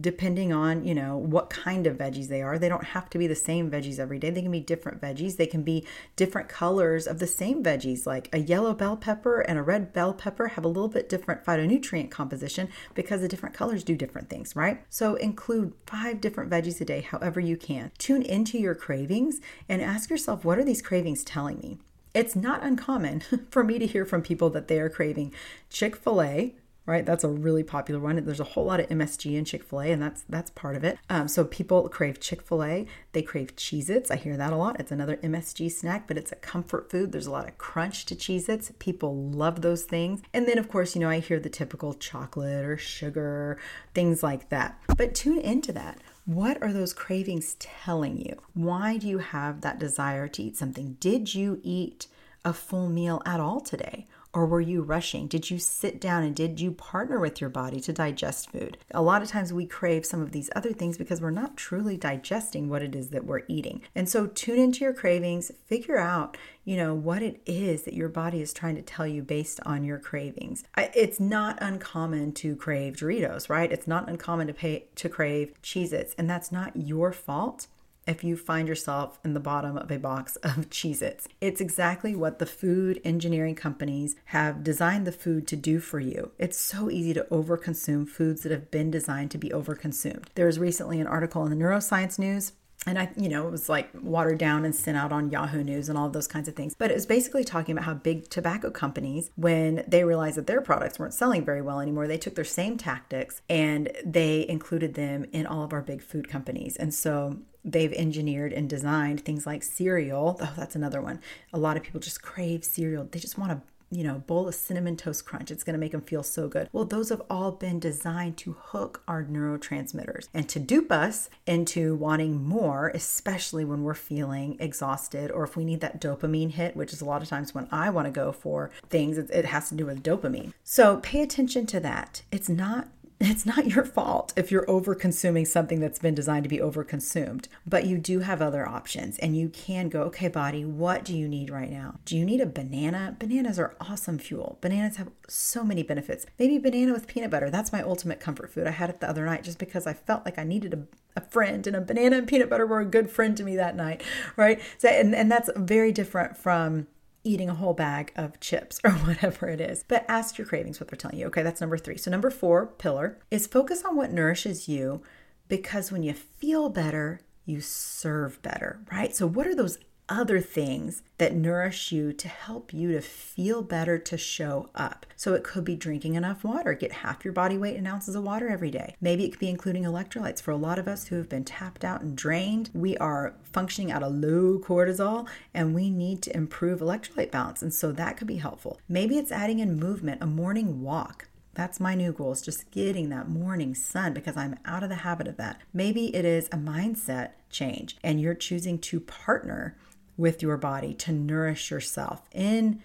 depending 0.00 0.52
on 0.52 0.84
you 0.84 0.94
know 0.94 1.16
what 1.16 1.50
kind 1.50 1.86
of 1.86 1.96
veggies 1.96 2.28
they 2.28 2.42
are 2.42 2.58
they 2.58 2.68
don't 2.68 2.84
have 2.84 3.08
to 3.10 3.18
be 3.18 3.26
the 3.26 3.34
same 3.34 3.70
veggies 3.70 3.98
every 3.98 4.18
day. 4.18 4.30
They 4.30 4.42
can 4.42 4.50
be 4.50 4.60
different 4.60 5.00
veggies. 5.00 5.36
They 5.36 5.46
can 5.46 5.62
be 5.62 5.86
different 6.16 6.48
colors 6.48 7.06
of 7.06 7.18
the 7.18 7.26
same 7.26 7.62
veggies. 7.62 8.06
Like 8.06 8.28
a 8.32 8.38
yellow 8.38 8.74
bell 8.74 8.96
pepper 8.96 9.40
and 9.40 9.58
a 9.58 9.62
red 9.62 9.92
bell 9.92 10.12
pepper 10.12 10.48
have 10.48 10.64
a 10.64 10.68
little 10.68 10.88
bit 10.88 11.08
different 11.08 11.44
phytonutrient 11.44 12.10
composition 12.10 12.68
because 12.94 13.20
the 13.20 13.28
different 13.28 13.54
colors 13.54 13.84
do 13.84 13.96
different 13.96 14.28
things 14.30 14.56
right? 14.56 14.84
So 14.88 15.14
include 15.16 15.74
five 15.86 16.20
different 16.20 16.50
veggies 16.50 16.80
a 16.80 16.84
day 16.84 17.00
however 17.00 17.40
you 17.40 17.56
can. 17.56 17.90
Tune 17.98 18.22
into 18.22 18.58
your 18.58 18.74
cravings 18.74 19.40
and 19.68 19.82
ask 19.82 20.10
yourself 20.10 20.44
what 20.44 20.58
are 20.58 20.64
these 20.64 20.82
cravings 20.82 21.24
telling 21.24 21.58
me? 21.58 21.78
It's 22.14 22.36
not 22.36 22.62
uncommon 22.62 23.22
for 23.50 23.64
me 23.64 23.78
to 23.78 23.86
hear 23.86 24.04
from 24.04 24.22
people 24.22 24.50
that 24.50 24.68
they 24.68 24.78
are 24.78 24.88
craving 24.88 25.34
chick-fil-a 25.68 26.54
right? 26.86 27.06
That's 27.06 27.24
a 27.24 27.28
really 27.28 27.62
popular 27.62 28.00
one. 28.00 28.22
There's 28.24 28.40
a 28.40 28.44
whole 28.44 28.66
lot 28.66 28.80
of 28.80 28.88
MSG 28.88 29.36
in 29.36 29.44
Chick 29.44 29.64
fil 29.64 29.80
A, 29.80 29.90
and 29.90 30.02
that's 30.02 30.24
that's 30.28 30.50
part 30.50 30.76
of 30.76 30.84
it. 30.84 30.98
Um, 31.08 31.28
so 31.28 31.44
people 31.44 31.88
crave 31.88 32.20
Chick 32.20 32.42
fil 32.42 32.64
A, 32.64 32.86
they 33.12 33.22
crave 33.22 33.56
Cheez 33.56 33.88
Its. 33.88 34.10
I 34.10 34.16
hear 34.16 34.36
that 34.36 34.52
a 34.52 34.56
lot. 34.56 34.80
It's 34.80 34.92
another 34.92 35.16
MSG 35.16 35.70
snack, 35.70 36.06
but 36.06 36.18
it's 36.18 36.32
a 36.32 36.36
comfort 36.36 36.90
food. 36.90 37.12
There's 37.12 37.26
a 37.26 37.30
lot 37.32 37.48
of 37.48 37.58
crunch 37.58 38.04
to 38.06 38.14
Cheez 38.14 38.48
Its. 38.48 38.72
People 38.78 39.16
love 39.16 39.62
those 39.62 39.84
things. 39.84 40.20
And 40.32 40.46
then, 40.46 40.58
of 40.58 40.68
course, 40.68 40.94
you 40.94 41.00
know, 41.00 41.08
I 41.08 41.20
hear 41.20 41.40
the 41.40 41.48
typical 41.48 41.94
chocolate 41.94 42.64
or 42.64 42.76
sugar, 42.76 43.58
things 43.94 44.22
like 44.22 44.48
that. 44.50 44.78
But 44.96 45.14
tune 45.14 45.38
into 45.38 45.72
that. 45.72 45.98
What 46.26 46.62
are 46.62 46.72
those 46.72 46.94
cravings 46.94 47.54
telling 47.58 48.18
you? 48.18 48.38
Why 48.54 48.96
do 48.96 49.06
you 49.06 49.18
have 49.18 49.60
that 49.60 49.78
desire 49.78 50.26
to 50.28 50.42
eat 50.42 50.56
something? 50.56 50.96
Did 50.98 51.34
you 51.34 51.60
eat 51.62 52.06
a 52.44 52.54
full 52.54 52.88
meal 52.88 53.20
at 53.26 53.40
all 53.40 53.60
today? 53.60 54.06
Or 54.34 54.46
were 54.46 54.60
you 54.60 54.82
rushing? 54.82 55.28
Did 55.28 55.48
you 55.48 55.60
sit 55.60 56.00
down 56.00 56.24
and 56.24 56.34
did 56.34 56.60
you 56.60 56.72
partner 56.72 57.20
with 57.20 57.40
your 57.40 57.50
body 57.50 57.80
to 57.82 57.92
digest 57.92 58.50
food? 58.50 58.76
A 58.90 59.00
lot 59.00 59.22
of 59.22 59.28
times 59.28 59.52
we 59.52 59.64
crave 59.64 60.04
some 60.04 60.20
of 60.20 60.32
these 60.32 60.50
other 60.56 60.72
things 60.72 60.98
because 60.98 61.20
we're 61.20 61.30
not 61.30 61.56
truly 61.56 61.96
digesting 61.96 62.68
what 62.68 62.82
it 62.82 62.96
is 62.96 63.10
that 63.10 63.24
we're 63.24 63.42
eating. 63.46 63.82
And 63.94 64.08
so 64.08 64.26
tune 64.26 64.58
into 64.58 64.84
your 64.84 64.92
cravings, 64.92 65.52
figure 65.66 65.98
out, 65.98 66.36
you 66.64 66.76
know, 66.76 66.94
what 66.94 67.22
it 67.22 67.40
is 67.46 67.84
that 67.84 67.94
your 67.94 68.08
body 68.08 68.40
is 68.40 68.52
trying 68.52 68.74
to 68.74 68.82
tell 68.82 69.06
you 69.06 69.22
based 69.22 69.60
on 69.64 69.84
your 69.84 69.98
cravings. 69.98 70.64
It's 70.76 71.20
not 71.20 71.56
uncommon 71.62 72.32
to 72.32 72.56
crave 72.56 72.96
Doritos, 72.96 73.48
right? 73.48 73.70
It's 73.70 73.86
not 73.86 74.08
uncommon 74.08 74.48
to 74.48 74.52
pay 74.52 74.88
to 74.96 75.08
crave 75.08 75.54
Cheez-Its, 75.62 76.14
and 76.18 76.28
that's 76.28 76.50
not 76.50 76.76
your 76.76 77.12
fault 77.12 77.68
if 78.06 78.24
you 78.24 78.36
find 78.36 78.68
yourself 78.68 79.18
in 79.24 79.34
the 79.34 79.40
bottom 79.40 79.76
of 79.76 79.90
a 79.90 79.98
box 79.98 80.36
of 80.42 80.70
Cheez 80.70 81.02
Its. 81.02 81.28
It's 81.40 81.60
exactly 81.60 82.14
what 82.14 82.38
the 82.38 82.46
food 82.46 83.00
engineering 83.04 83.54
companies 83.54 84.16
have 84.26 84.64
designed 84.64 85.06
the 85.06 85.12
food 85.12 85.46
to 85.48 85.56
do 85.56 85.80
for 85.80 86.00
you. 86.00 86.32
It's 86.38 86.58
so 86.58 86.90
easy 86.90 87.14
to 87.14 87.26
overconsume 87.30 88.08
foods 88.08 88.42
that 88.42 88.52
have 88.52 88.70
been 88.70 88.90
designed 88.90 89.30
to 89.32 89.38
be 89.38 89.50
overconsumed. 89.50 90.26
There 90.34 90.46
was 90.46 90.58
recently 90.58 91.00
an 91.00 91.06
article 91.06 91.44
in 91.44 91.50
the 91.50 91.64
Neuroscience 91.64 92.18
News 92.18 92.52
and 92.86 92.98
I, 92.98 93.10
you 93.16 93.28
know, 93.28 93.46
it 93.46 93.50
was 93.50 93.68
like 93.68 93.88
watered 93.94 94.38
down 94.38 94.64
and 94.64 94.74
sent 94.74 94.96
out 94.96 95.12
on 95.12 95.30
Yahoo 95.30 95.64
News 95.64 95.88
and 95.88 95.96
all 95.96 96.08
those 96.10 96.26
kinds 96.26 96.48
of 96.48 96.54
things. 96.54 96.74
But 96.78 96.90
it 96.90 96.94
was 96.94 97.06
basically 97.06 97.44
talking 97.44 97.72
about 97.72 97.84
how 97.84 97.94
big 97.94 98.28
tobacco 98.28 98.70
companies, 98.70 99.30
when 99.36 99.84
they 99.86 100.04
realized 100.04 100.36
that 100.36 100.46
their 100.46 100.60
products 100.60 100.98
weren't 100.98 101.14
selling 101.14 101.44
very 101.44 101.62
well 101.62 101.80
anymore, 101.80 102.06
they 102.06 102.18
took 102.18 102.34
their 102.34 102.44
same 102.44 102.76
tactics 102.76 103.40
and 103.48 103.90
they 104.04 104.46
included 104.48 104.94
them 104.94 105.24
in 105.32 105.46
all 105.46 105.62
of 105.62 105.72
our 105.72 105.82
big 105.82 106.02
food 106.02 106.28
companies. 106.28 106.76
And 106.76 106.92
so 106.92 107.38
they've 107.64 107.92
engineered 107.92 108.52
and 108.52 108.68
designed 108.68 109.20
things 109.20 109.46
like 109.46 109.62
cereal. 109.62 110.38
Oh, 110.40 110.52
that's 110.56 110.76
another 110.76 111.00
one. 111.00 111.20
A 111.52 111.58
lot 111.58 111.76
of 111.76 111.82
people 111.82 112.00
just 112.00 112.22
crave 112.22 112.64
cereal. 112.64 113.08
They 113.10 113.18
just 113.18 113.38
want 113.38 113.52
a 113.52 113.62
you 113.90 114.02
know, 114.02 114.18
bowl 114.26 114.48
of 114.48 114.54
cinnamon 114.54 114.96
toast 114.96 115.24
crunch. 115.24 115.50
It's 115.50 115.62
going 115.62 115.74
to 115.74 115.78
make 115.78 115.92
them 115.92 116.00
feel 116.00 116.22
so 116.22 116.48
good. 116.48 116.68
Well, 116.72 116.84
those 116.84 117.10
have 117.10 117.22
all 117.30 117.52
been 117.52 117.78
designed 117.78 118.36
to 118.38 118.56
hook 118.58 119.02
our 119.06 119.22
neurotransmitters 119.22 120.28
and 120.34 120.48
to 120.48 120.58
dupe 120.58 120.90
us 120.90 121.30
into 121.46 121.94
wanting 121.94 122.44
more, 122.44 122.90
especially 122.94 123.64
when 123.64 123.84
we're 123.84 123.94
feeling 123.94 124.56
exhausted 124.58 125.30
or 125.30 125.44
if 125.44 125.56
we 125.56 125.64
need 125.64 125.80
that 125.80 126.00
dopamine 126.00 126.52
hit, 126.52 126.76
which 126.76 126.92
is 126.92 127.00
a 127.00 127.04
lot 127.04 127.22
of 127.22 127.28
times 127.28 127.54
when 127.54 127.68
I 127.70 127.90
want 127.90 128.06
to 128.06 128.10
go 128.10 128.32
for 128.32 128.70
things, 128.88 129.16
it 129.18 129.44
has 129.44 129.68
to 129.68 129.74
do 129.74 129.86
with 129.86 130.02
dopamine. 130.02 130.52
So 130.64 130.96
pay 130.98 131.22
attention 131.22 131.66
to 131.66 131.80
that. 131.80 132.22
It's 132.32 132.48
not 132.48 132.88
it's 133.26 133.46
not 133.46 133.66
your 133.66 133.84
fault 133.84 134.32
if 134.36 134.50
you're 134.50 134.68
over 134.68 134.94
consuming 134.94 135.44
something 135.44 135.80
that's 135.80 135.98
been 135.98 136.14
designed 136.14 136.44
to 136.44 136.48
be 136.48 136.60
over 136.60 136.84
consumed, 136.84 137.48
but 137.66 137.86
you 137.86 137.98
do 137.98 138.20
have 138.20 138.42
other 138.42 138.68
options 138.68 139.18
and 139.18 139.36
you 139.36 139.48
can 139.48 139.88
go, 139.88 140.02
okay, 140.02 140.28
body, 140.28 140.64
what 140.64 141.04
do 141.04 141.16
you 141.16 141.28
need 141.28 141.50
right 141.50 141.70
now? 141.70 141.98
Do 142.04 142.16
you 142.16 142.24
need 142.24 142.40
a 142.40 142.46
banana? 142.46 143.16
Bananas 143.18 143.58
are 143.58 143.76
awesome 143.80 144.18
fuel. 144.18 144.58
Bananas 144.60 144.96
have 144.96 145.10
so 145.28 145.64
many 145.64 145.82
benefits. 145.82 146.26
Maybe 146.38 146.58
banana 146.58 146.92
with 146.92 147.06
peanut 147.06 147.30
butter. 147.30 147.50
That's 147.50 147.72
my 147.72 147.82
ultimate 147.82 148.20
comfort 148.20 148.52
food. 148.52 148.66
I 148.66 148.72
had 148.72 148.90
it 148.90 149.00
the 149.00 149.08
other 149.08 149.24
night 149.24 149.44
just 149.44 149.58
because 149.58 149.86
I 149.86 149.92
felt 149.92 150.24
like 150.24 150.38
I 150.38 150.44
needed 150.44 150.74
a 150.74 150.84
a 151.16 151.20
friend 151.20 151.66
and 151.66 151.76
a 151.76 151.80
banana 151.80 152.18
and 152.18 152.26
peanut 152.26 152.50
butter 152.50 152.66
were 152.66 152.80
a 152.80 152.84
good 152.84 153.08
friend 153.08 153.36
to 153.36 153.44
me 153.44 153.54
that 153.56 153.76
night 153.76 154.02
right 154.36 154.60
so 154.78 154.88
and, 154.88 155.14
and 155.14 155.30
that's 155.30 155.48
very 155.56 155.92
different 155.92 156.36
from 156.36 156.86
eating 157.24 157.48
a 157.48 157.54
whole 157.54 157.74
bag 157.74 158.12
of 158.14 158.38
chips 158.40 158.80
or 158.84 158.92
whatever 158.92 159.48
it 159.48 159.60
is. 159.60 159.84
But 159.86 160.04
ask 160.08 160.38
your 160.38 160.46
cravings 160.46 160.78
what 160.78 160.88
they're 160.88 160.96
telling 160.96 161.18
you. 161.18 161.26
Okay, 161.26 161.42
that's 161.42 161.60
number 161.60 161.78
three. 161.78 161.96
So, 161.96 162.10
number 162.10 162.30
four 162.30 162.66
pillar 162.66 163.18
is 163.30 163.46
focus 163.46 163.82
on 163.84 163.96
what 163.96 164.12
nourishes 164.12 164.68
you 164.68 165.02
because 165.48 165.90
when 165.90 166.02
you 166.02 166.14
feel 166.14 166.68
better, 166.68 167.20
you 167.44 167.60
serve 167.60 168.40
better, 168.42 168.80
right? 168.90 169.14
So, 169.14 169.26
what 169.26 169.46
are 169.46 169.54
those 169.54 169.78
other 170.08 170.40
things 170.40 171.02
that 171.18 171.34
nourish 171.34 171.92
you 171.92 172.12
to 172.12 172.28
help 172.28 172.72
you 172.74 172.92
to 172.92 173.00
feel 173.00 173.62
better 173.62 173.98
to 173.98 174.18
show 174.18 174.68
up. 174.74 175.06
So 175.16 175.34
it 175.34 175.44
could 175.44 175.64
be 175.64 175.76
drinking 175.76 176.14
enough 176.14 176.44
water, 176.44 176.74
get 176.74 176.92
half 176.92 177.24
your 177.24 177.32
body 177.32 177.56
weight 177.56 177.76
in 177.76 177.86
ounces 177.86 178.14
of 178.14 178.24
water 178.24 178.48
every 178.48 178.70
day. 178.70 178.96
Maybe 179.00 179.24
it 179.24 179.30
could 179.30 179.40
be 179.40 179.48
including 179.48 179.84
electrolytes. 179.84 180.42
For 180.42 180.50
a 180.50 180.56
lot 180.56 180.78
of 180.78 180.88
us 180.88 181.06
who 181.06 181.16
have 181.16 181.28
been 181.28 181.44
tapped 181.44 181.84
out 181.84 182.02
and 182.02 182.16
drained, 182.16 182.70
we 182.74 182.96
are 182.98 183.34
functioning 183.42 183.90
at 183.90 184.02
a 184.02 184.08
low 184.08 184.58
cortisol 184.58 185.28
and 185.52 185.74
we 185.74 185.90
need 185.90 186.22
to 186.22 186.36
improve 186.36 186.80
electrolyte 186.80 187.30
balance. 187.30 187.62
And 187.62 187.72
so 187.72 187.92
that 187.92 188.16
could 188.16 188.26
be 188.26 188.36
helpful. 188.36 188.78
Maybe 188.88 189.16
it's 189.16 189.32
adding 189.32 189.60
in 189.60 189.78
movement, 189.78 190.22
a 190.22 190.26
morning 190.26 190.82
walk. 190.82 191.28
That's 191.54 191.78
my 191.78 191.94
new 191.94 192.12
goal 192.12 192.32
is 192.32 192.42
just 192.42 192.70
getting 192.72 193.10
that 193.10 193.28
morning 193.28 193.74
sun 193.76 194.12
because 194.12 194.36
I'm 194.36 194.58
out 194.64 194.82
of 194.82 194.88
the 194.88 194.96
habit 194.96 195.28
of 195.28 195.36
that. 195.36 195.60
Maybe 195.72 196.14
it 196.14 196.24
is 196.24 196.48
a 196.48 196.56
mindset 196.56 197.30
change 197.48 197.96
and 198.02 198.20
you're 198.20 198.34
choosing 198.34 198.78
to 198.80 198.98
partner 198.98 199.76
with 200.16 200.42
your 200.42 200.56
body 200.56 200.94
to 200.94 201.12
nourish 201.12 201.70
yourself 201.70 202.22
in 202.32 202.82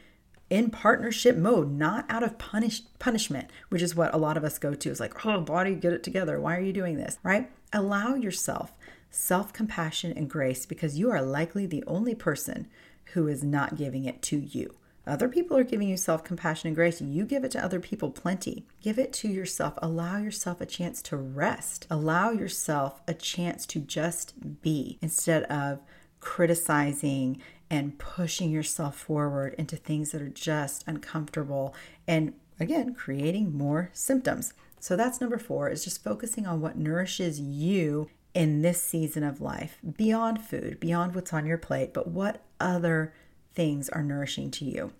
in 0.50 0.72
partnership 0.72 1.38
mode, 1.38 1.72
not 1.72 2.06
out 2.10 2.24
of 2.24 2.40
punish 2.40 2.82
punishment, 2.98 3.50
which 3.70 3.84
is 3.84 3.96
what 3.96 4.14
a 4.14 4.18
lot 4.18 4.36
of 4.36 4.44
us 4.44 4.58
go 4.58 4.74
to. 4.74 4.90
Is 4.90 5.00
like, 5.00 5.26
oh, 5.26 5.42
body, 5.42 5.76
get 5.76 5.94
it 5.94 6.04
together. 6.04 6.40
Why 6.40 6.58
are 6.58 6.62
you 6.62 6.74
doing 6.74 6.98
this? 6.98 7.20
Right? 7.24 7.52
Allow 7.72 8.16
yourself 8.16 8.74
self 9.12 9.54
compassion 9.54 10.14
and 10.16 10.30
grace 10.30 10.66
because 10.66 10.98
you 10.98 11.12
are 11.12 11.22
likely 11.22 11.66
the 11.66 11.84
only 11.86 12.16
person 12.16 12.68
who 13.14 13.28
is 13.28 13.44
not 13.44 13.76
giving 13.76 14.06
it 14.06 14.22
to 14.24 14.38
you. 14.40 14.76
Other 15.08 15.28
people 15.28 15.58
are 15.58 15.64
giving 15.64 15.90
you 15.90 15.98
self 15.98 16.24
compassion 16.24 16.68
and 16.68 16.76
grace. 16.76 17.02
You 17.02 17.26
give 17.26 17.44
it 17.44 17.52
to 17.52 17.64
other 17.64 17.80
people 17.80 18.12
plenty. 18.12 18.66
Give 18.82 19.00
it 19.00 19.12
to 19.14 19.28
yourself. 19.28 19.74
Allow 19.78 20.18
yourself 20.18 20.62
a 20.62 20.66
chance 20.66 21.02
to 21.04 21.18
rest. 21.18 21.88
Allow 21.90 22.32
yourself 22.32 23.02
a 23.08 23.14
chance 23.14 23.66
to 23.68 23.80
just 23.80 24.62
be 24.62 25.00
instead 25.02 25.44
of 25.44 25.80
criticizing 26.20 27.42
and 27.70 27.98
pushing 28.00 28.50
yourself 28.50 28.98
forward 28.98 29.54
into 29.58 29.76
things 29.76 30.12
that 30.12 30.22
are 30.22 30.30
just 30.30 30.84
uncomfortable 30.88 31.74
and 32.08 32.34
again 32.60 32.94
creating 32.94 33.56
more 33.56 33.90
symptoms. 33.94 34.54
So 34.80 34.96
that's 34.96 35.22
number 35.22 35.38
4 35.38 35.70
is 35.70 35.84
just 35.84 36.04
focusing 36.04 36.48
on 36.48 36.62
what 36.62 36.78
nourishes 36.78 37.40
you 37.40 38.10
in 38.34 38.62
this 38.62 38.82
season 38.82 39.24
of 39.24 39.42
life 39.42 39.80
beyond 39.98 40.42
food, 40.42 40.80
beyond 40.80 41.16
what's 41.16 41.34
on 41.34 41.46
your 41.46 41.58
plate, 41.58 41.94
but 41.94 42.08
what 42.08 42.44
other 42.60 43.14
things 43.54 43.90
are 43.90 44.04
nourishing 44.04 44.52
to 44.52 44.66
you. 44.66 44.94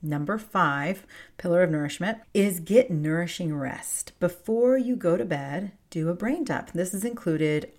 Number 0.00 0.38
five, 0.38 1.04
pillar 1.38 1.62
of 1.62 1.70
nourishment, 1.70 2.18
is 2.32 2.60
get 2.60 2.90
nourishing 2.90 3.54
rest. 3.54 4.12
Before 4.20 4.78
you 4.78 4.94
go 4.94 5.16
to 5.16 5.24
bed, 5.24 5.72
do 5.90 6.08
a 6.08 6.14
brain 6.14 6.44
dump. 6.44 6.72
This 6.72 6.94
is 6.94 7.04
included 7.04 7.72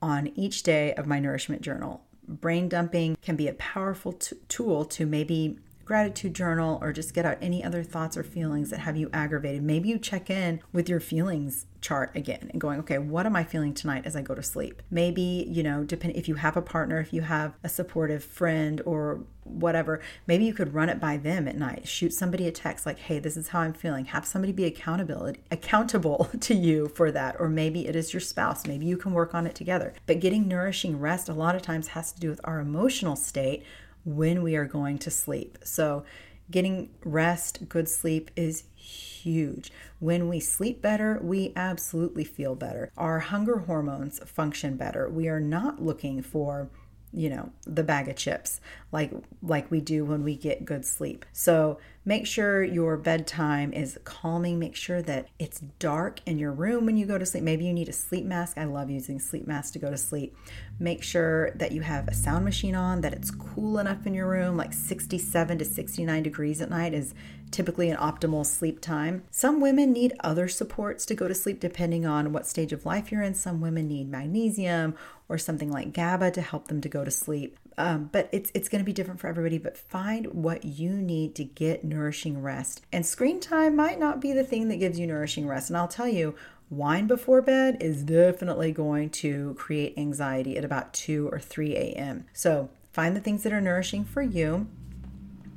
on 0.00 0.28
each 0.34 0.62
day 0.62 0.94
of 0.94 1.06
my 1.06 1.18
nourishment 1.18 1.62
journal. 1.62 2.02
Brain 2.28 2.68
dumping 2.68 3.16
can 3.22 3.36
be 3.36 3.48
a 3.48 3.54
powerful 3.54 4.12
t- 4.12 4.36
tool 4.48 4.84
to 4.86 5.06
maybe 5.06 5.58
gratitude 5.86 6.34
journal 6.34 6.78
or 6.82 6.92
just 6.92 7.14
get 7.14 7.24
out 7.24 7.38
any 7.40 7.62
other 7.64 7.82
thoughts 7.82 8.16
or 8.16 8.24
feelings 8.24 8.70
that 8.70 8.80
have 8.80 8.96
you 8.96 9.08
aggravated. 9.12 9.62
Maybe 9.62 9.88
you 9.88 9.98
check 9.98 10.28
in 10.28 10.60
with 10.72 10.88
your 10.88 11.00
feelings 11.00 11.66
chart 11.80 12.10
again 12.16 12.50
and 12.50 12.60
going, 12.60 12.80
okay, 12.80 12.98
what 12.98 13.24
am 13.24 13.36
I 13.36 13.44
feeling 13.44 13.72
tonight 13.72 14.04
as 14.04 14.16
I 14.16 14.22
go 14.22 14.34
to 14.34 14.42
sleep? 14.42 14.82
Maybe, 14.90 15.46
you 15.48 15.62
know, 15.62 15.84
depend 15.84 16.16
if 16.16 16.26
you 16.26 16.34
have 16.34 16.56
a 16.56 16.62
partner, 16.62 16.98
if 16.98 17.12
you 17.12 17.22
have 17.22 17.54
a 17.62 17.68
supportive 17.68 18.24
friend 18.24 18.82
or 18.84 19.20
whatever, 19.44 20.00
maybe 20.26 20.44
you 20.44 20.52
could 20.52 20.74
run 20.74 20.88
it 20.88 20.98
by 20.98 21.16
them 21.16 21.46
at 21.46 21.56
night. 21.56 21.86
Shoot 21.86 22.12
somebody 22.12 22.48
a 22.48 22.50
text 22.50 22.84
like, 22.84 22.98
"Hey, 22.98 23.20
this 23.20 23.36
is 23.36 23.48
how 23.48 23.60
I'm 23.60 23.72
feeling." 23.72 24.06
Have 24.06 24.26
somebody 24.26 24.52
be 24.52 24.64
accountability 24.64 25.40
accountable 25.52 26.28
to 26.40 26.54
you 26.54 26.88
for 26.88 27.12
that, 27.12 27.36
or 27.38 27.48
maybe 27.48 27.86
it 27.86 27.94
is 27.94 28.12
your 28.12 28.20
spouse. 28.20 28.66
Maybe 28.66 28.86
you 28.86 28.96
can 28.96 29.12
work 29.12 29.34
on 29.34 29.46
it 29.46 29.54
together. 29.54 29.94
But 30.06 30.18
getting 30.18 30.48
nourishing 30.48 30.98
rest 30.98 31.28
a 31.28 31.34
lot 31.34 31.54
of 31.54 31.62
times 31.62 31.88
has 31.88 32.10
to 32.10 32.20
do 32.20 32.28
with 32.28 32.40
our 32.42 32.58
emotional 32.58 33.14
state 33.14 33.64
when 34.06 34.42
we 34.42 34.56
are 34.56 34.64
going 34.64 34.96
to 34.98 35.10
sleep. 35.10 35.58
So, 35.64 36.04
getting 36.50 36.90
rest, 37.04 37.68
good 37.68 37.88
sleep 37.88 38.30
is 38.36 38.64
huge. 38.76 39.72
When 39.98 40.28
we 40.28 40.38
sleep 40.38 40.80
better, 40.80 41.18
we 41.20 41.52
absolutely 41.56 42.24
feel 42.24 42.54
better. 42.54 42.92
Our 42.96 43.18
hunger 43.18 43.58
hormones 43.58 44.20
function 44.20 44.76
better. 44.76 45.08
We 45.10 45.28
are 45.28 45.40
not 45.40 45.82
looking 45.82 46.22
for 46.22 46.70
you 47.16 47.30
know 47.30 47.50
the 47.66 47.82
bag 47.82 48.08
of 48.08 48.14
chips 48.14 48.60
like 48.92 49.10
like 49.42 49.70
we 49.70 49.80
do 49.80 50.04
when 50.04 50.22
we 50.22 50.36
get 50.36 50.64
good 50.64 50.84
sleep. 50.84 51.24
So 51.32 51.78
make 52.04 52.26
sure 52.26 52.62
your 52.62 52.96
bedtime 52.96 53.72
is 53.72 53.98
calming. 54.04 54.58
Make 54.58 54.76
sure 54.76 55.02
that 55.02 55.28
it's 55.38 55.60
dark 55.78 56.20
in 56.24 56.38
your 56.38 56.52
room 56.52 56.86
when 56.86 56.96
you 56.96 57.04
go 57.04 57.18
to 57.18 57.26
sleep. 57.26 57.42
Maybe 57.42 57.64
you 57.64 57.72
need 57.72 57.88
a 57.88 57.92
sleep 57.92 58.24
mask. 58.24 58.58
I 58.58 58.64
love 58.64 58.90
using 58.90 59.18
sleep 59.18 59.46
masks 59.46 59.72
to 59.72 59.78
go 59.78 59.90
to 59.90 59.96
sleep. 59.96 60.36
Make 60.78 61.02
sure 61.02 61.50
that 61.52 61.72
you 61.72 61.80
have 61.80 62.06
a 62.06 62.14
sound 62.14 62.44
machine 62.44 62.74
on 62.74 63.00
that 63.00 63.12
it's 63.12 63.30
cool 63.30 63.78
enough 63.78 64.06
in 64.06 64.14
your 64.14 64.28
room 64.28 64.56
like 64.56 64.72
67 64.72 65.58
to 65.58 65.64
69 65.64 66.22
degrees 66.22 66.60
at 66.60 66.70
night 66.70 66.94
is 66.94 67.14
typically 67.50 67.90
an 67.90 67.96
optimal 67.96 68.44
sleep 68.44 68.80
time. 68.80 69.24
Some 69.30 69.60
women 69.60 69.92
need 69.92 70.12
other 70.20 70.48
supports 70.48 71.06
to 71.06 71.14
go 71.14 71.28
to 71.28 71.34
sleep 71.34 71.60
depending 71.60 72.04
on 72.04 72.32
what 72.32 72.46
stage 72.46 72.72
of 72.72 72.84
life 72.84 73.10
you're 73.10 73.22
in. 73.22 73.34
Some 73.34 73.60
women 73.60 73.88
need 73.88 74.10
magnesium 74.10 74.94
or 75.28 75.38
something 75.38 75.70
like 75.70 75.92
GABA 75.92 76.30
to 76.32 76.40
help 76.40 76.68
them 76.68 76.80
to 76.80 76.88
go 76.88 77.04
to 77.04 77.10
sleep. 77.10 77.58
Um, 77.78 78.08
but 78.12 78.28
it's 78.32 78.50
it's 78.54 78.68
going 78.68 78.80
to 78.80 78.86
be 78.86 78.92
different 78.92 79.20
for 79.20 79.26
everybody. 79.26 79.58
But 79.58 79.76
find 79.76 80.26
what 80.28 80.64
you 80.64 80.90
need 80.90 81.34
to 81.36 81.44
get 81.44 81.84
nourishing 81.84 82.42
rest. 82.42 82.82
And 82.92 83.04
screen 83.04 83.40
time 83.40 83.76
might 83.76 83.98
not 83.98 84.20
be 84.20 84.32
the 84.32 84.44
thing 84.44 84.68
that 84.68 84.76
gives 84.76 84.98
you 84.98 85.06
nourishing 85.06 85.46
rest. 85.46 85.68
And 85.68 85.76
I'll 85.76 85.88
tell 85.88 86.08
you, 86.08 86.34
wine 86.70 87.06
before 87.06 87.42
bed 87.42 87.78
is 87.80 88.02
definitely 88.02 88.72
going 88.72 89.10
to 89.10 89.54
create 89.54 89.94
anxiety 89.96 90.56
at 90.56 90.64
about 90.64 90.94
2 90.94 91.28
or 91.28 91.38
3 91.38 91.76
a.m. 91.76 92.26
So 92.32 92.70
find 92.92 93.14
the 93.14 93.20
things 93.20 93.42
that 93.42 93.52
are 93.52 93.60
nourishing 93.60 94.04
for 94.04 94.22
you 94.22 94.66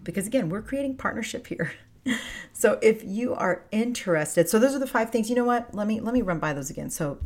because 0.04 0.28
again, 0.28 0.50
we're 0.50 0.62
creating 0.62 0.96
partnership 0.96 1.48
here. 1.48 1.72
so 2.54 2.80
if 2.82 3.04
you 3.04 3.34
are 3.36 3.64
interested, 3.72 4.50
so 4.50 4.60
those 4.60 4.74
are 4.76 4.80
the 4.80 4.88
five 4.88 5.12
things. 5.12 5.30
You 5.30 5.36
know 5.36 5.46
what? 5.46 5.74
Let 5.74 5.88
me 5.88 6.00
let 6.00 6.14
me 6.14 6.22
run 6.22 6.40
by 6.40 6.54
those 6.54 6.70
again. 6.70 6.90
So 6.90 7.20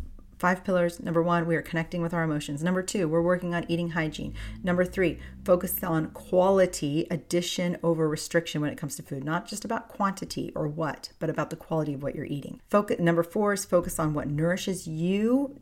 Five 0.43 0.65
pillars. 0.65 0.99
Number 0.99 1.23
one, 1.23 1.47
we 1.47 1.55
are 1.55 1.61
connecting 1.61 2.01
with 2.01 2.13
our 2.13 2.21
emotions. 2.21 2.61
Number 2.61 2.83
two, 2.83 3.07
we're 3.07 3.21
working 3.21 3.55
on 3.55 3.63
eating 3.69 3.91
hygiene. 3.91 4.33
Number 4.61 4.83
three, 4.83 5.17
focus 5.45 5.81
on 5.81 6.07
quality, 6.07 7.07
addition 7.09 7.77
over 7.81 8.09
restriction 8.09 8.59
when 8.59 8.69
it 8.69 8.77
comes 8.77 8.97
to 8.97 9.03
food. 9.03 9.23
Not 9.23 9.47
just 9.47 9.63
about 9.63 9.87
quantity 9.87 10.51
or 10.53 10.67
what, 10.67 11.11
but 11.17 11.29
about 11.29 11.49
the 11.49 11.55
quality 11.55 11.93
of 11.93 12.03
what 12.03 12.13
you're 12.13 12.25
eating. 12.25 12.59
Focus. 12.69 12.99
Number 12.99 13.23
four 13.23 13.53
is 13.53 13.63
focus 13.63 13.99
on 13.99 14.13
what 14.13 14.27
nourishes 14.27 14.85
you 14.85 15.61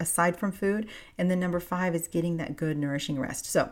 aside 0.00 0.38
from 0.38 0.50
food. 0.50 0.88
And 1.18 1.30
then 1.30 1.38
number 1.38 1.60
five 1.60 1.94
is 1.94 2.08
getting 2.08 2.38
that 2.38 2.56
good, 2.56 2.78
nourishing 2.78 3.18
rest. 3.20 3.44
So 3.44 3.70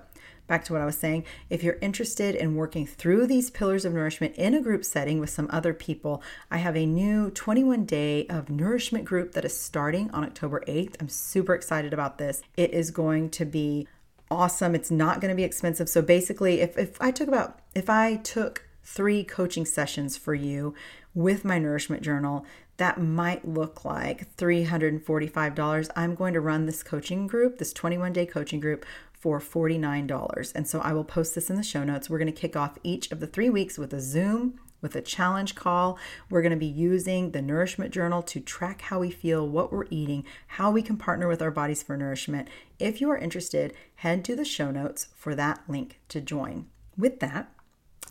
back 0.50 0.64
to 0.64 0.72
what 0.72 0.82
I 0.82 0.84
was 0.84 0.98
saying, 0.98 1.24
if 1.48 1.62
you're 1.62 1.78
interested 1.80 2.34
in 2.34 2.56
working 2.56 2.84
through 2.84 3.28
these 3.28 3.50
pillars 3.50 3.84
of 3.84 3.94
nourishment 3.94 4.34
in 4.34 4.52
a 4.52 4.60
group 4.60 4.84
setting 4.84 5.20
with 5.20 5.30
some 5.30 5.46
other 5.50 5.72
people, 5.72 6.24
I 6.50 6.58
have 6.58 6.76
a 6.76 6.84
new 6.84 7.30
21 7.30 7.84
day 7.84 8.26
of 8.26 8.50
nourishment 8.50 9.04
group 9.04 9.30
that 9.32 9.44
is 9.44 9.56
starting 9.56 10.10
on 10.10 10.24
October 10.24 10.64
8th. 10.66 10.96
I'm 11.00 11.08
super 11.08 11.54
excited 11.54 11.94
about 11.94 12.18
this. 12.18 12.42
It 12.56 12.74
is 12.74 12.90
going 12.90 13.30
to 13.30 13.44
be 13.44 13.86
awesome. 14.28 14.74
It's 14.74 14.90
not 14.90 15.20
going 15.20 15.30
to 15.30 15.36
be 15.36 15.44
expensive. 15.44 15.88
So 15.88 16.02
basically, 16.02 16.60
if, 16.60 16.76
if 16.76 17.00
I 17.00 17.12
took 17.12 17.28
about, 17.28 17.60
if 17.76 17.88
I 17.88 18.16
took 18.16 18.66
three 18.82 19.22
coaching 19.22 19.64
sessions 19.64 20.16
for 20.16 20.34
you 20.34 20.74
with 21.14 21.44
my 21.44 21.60
nourishment 21.60 22.02
journal, 22.02 22.44
that 22.80 23.00
might 23.00 23.46
look 23.46 23.84
like 23.84 24.34
$345. 24.36 25.90
I'm 25.94 26.14
going 26.14 26.32
to 26.32 26.40
run 26.40 26.64
this 26.64 26.82
coaching 26.82 27.26
group, 27.26 27.58
this 27.58 27.72
21 27.74 28.14
day 28.14 28.24
coaching 28.26 28.58
group 28.58 28.86
for 29.20 29.38
$49. 29.38 30.52
And 30.54 30.66
so 30.66 30.80
I 30.80 30.92
will 30.92 31.04
post 31.04 31.34
this 31.34 31.50
in 31.50 31.56
the 31.56 31.62
show 31.62 31.84
notes. 31.84 32.10
We're 32.10 32.18
going 32.18 32.32
to 32.32 32.40
kick 32.40 32.56
off 32.56 32.78
each 32.82 33.12
of 33.12 33.20
the 33.20 33.26
three 33.26 33.50
weeks 33.50 33.78
with 33.78 33.92
a 33.92 34.00
Zoom 34.00 34.58
with 34.80 34.96
a 34.96 35.02
challenge 35.02 35.54
call. 35.54 35.98
We're 36.30 36.40
going 36.42 36.52
to 36.52 36.56
be 36.56 36.64
using 36.64 37.32
the 37.32 37.42
nourishment 37.42 37.92
journal 37.92 38.22
to 38.22 38.40
track 38.40 38.80
how 38.82 39.00
we 39.00 39.10
feel, 39.10 39.46
what 39.46 39.70
we're 39.70 39.86
eating, 39.90 40.24
how 40.46 40.70
we 40.70 40.80
can 40.80 40.96
partner 40.96 41.28
with 41.28 41.42
our 41.42 41.50
bodies 41.50 41.82
for 41.82 41.98
nourishment. 41.98 42.48
If 42.78 43.00
you 43.00 43.10
are 43.10 43.18
interested, 43.18 43.74
head 43.96 44.24
to 44.24 44.34
the 44.34 44.44
show 44.44 44.70
notes 44.70 45.08
for 45.14 45.34
that 45.34 45.60
link 45.68 46.00
to 46.08 46.22
join. 46.22 46.66
With 46.96 47.20
that, 47.20 47.52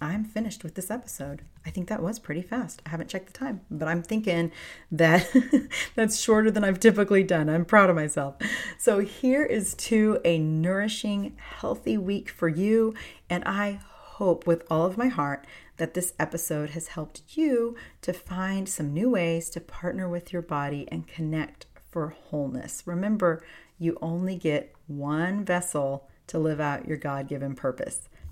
I'm 0.02 0.24
finished 0.24 0.64
with 0.64 0.76
this 0.76 0.90
episode. 0.90 1.42
I 1.66 1.70
think 1.70 1.90
that 1.90 2.02
was 2.02 2.20
pretty 2.20 2.42
fast. 2.42 2.82
I 2.86 2.90
haven't 2.90 3.10
checked 3.10 3.28
the 3.28 3.34
time, 3.34 3.62
but 3.70 3.88
I'm 3.88 4.02
thinking 4.02 4.52
that 4.92 5.30
that's 5.96 6.20
shorter 6.20 6.50
than 6.50 6.64
I've 6.64 6.80
typically 6.80 7.24
done. 7.24 7.50
I'm 7.50 7.66
proud 7.66 7.90
of 7.90 7.96
myself. 7.96 8.36
So, 8.78 9.00
here 9.00 9.44
is 9.44 9.74
to 9.76 10.20
a 10.24 10.40
nourishing, 10.40 11.36
healthy 11.38 11.98
week 11.98 12.30
for 12.30 12.48
you. 12.48 12.94
And 13.30 13.44
I 13.46 13.80
hope 13.84 14.46
with 14.46 14.64
all 14.70 14.86
of 14.86 14.98
my 14.98 15.08
heart 15.08 15.46
that 15.78 15.94
this 15.94 16.14
episode 16.20 16.72
has 16.72 16.90
helped 16.90 17.22
you 17.30 17.76
to 18.02 18.14
find 18.14 18.68
some 18.68 18.94
new 18.94 19.10
ways 19.10 19.50
to 19.52 19.62
partner 19.62 20.10
with 20.10 20.34
your 20.34 20.42
body 20.42 20.88
and 20.92 21.08
connect 21.08 21.66
for 21.90 22.10
wholeness. 22.10 22.84
Remember, 22.86 23.42
you 23.78 23.98
only 24.02 24.36
get 24.36 24.74
one 24.88 25.46
vessel 25.46 26.10
to 26.28 26.38
live 26.38 26.60
out 26.60 26.88
your 26.88 26.98
God 26.98 27.28
given 27.28 27.56
purpose. 27.56 28.09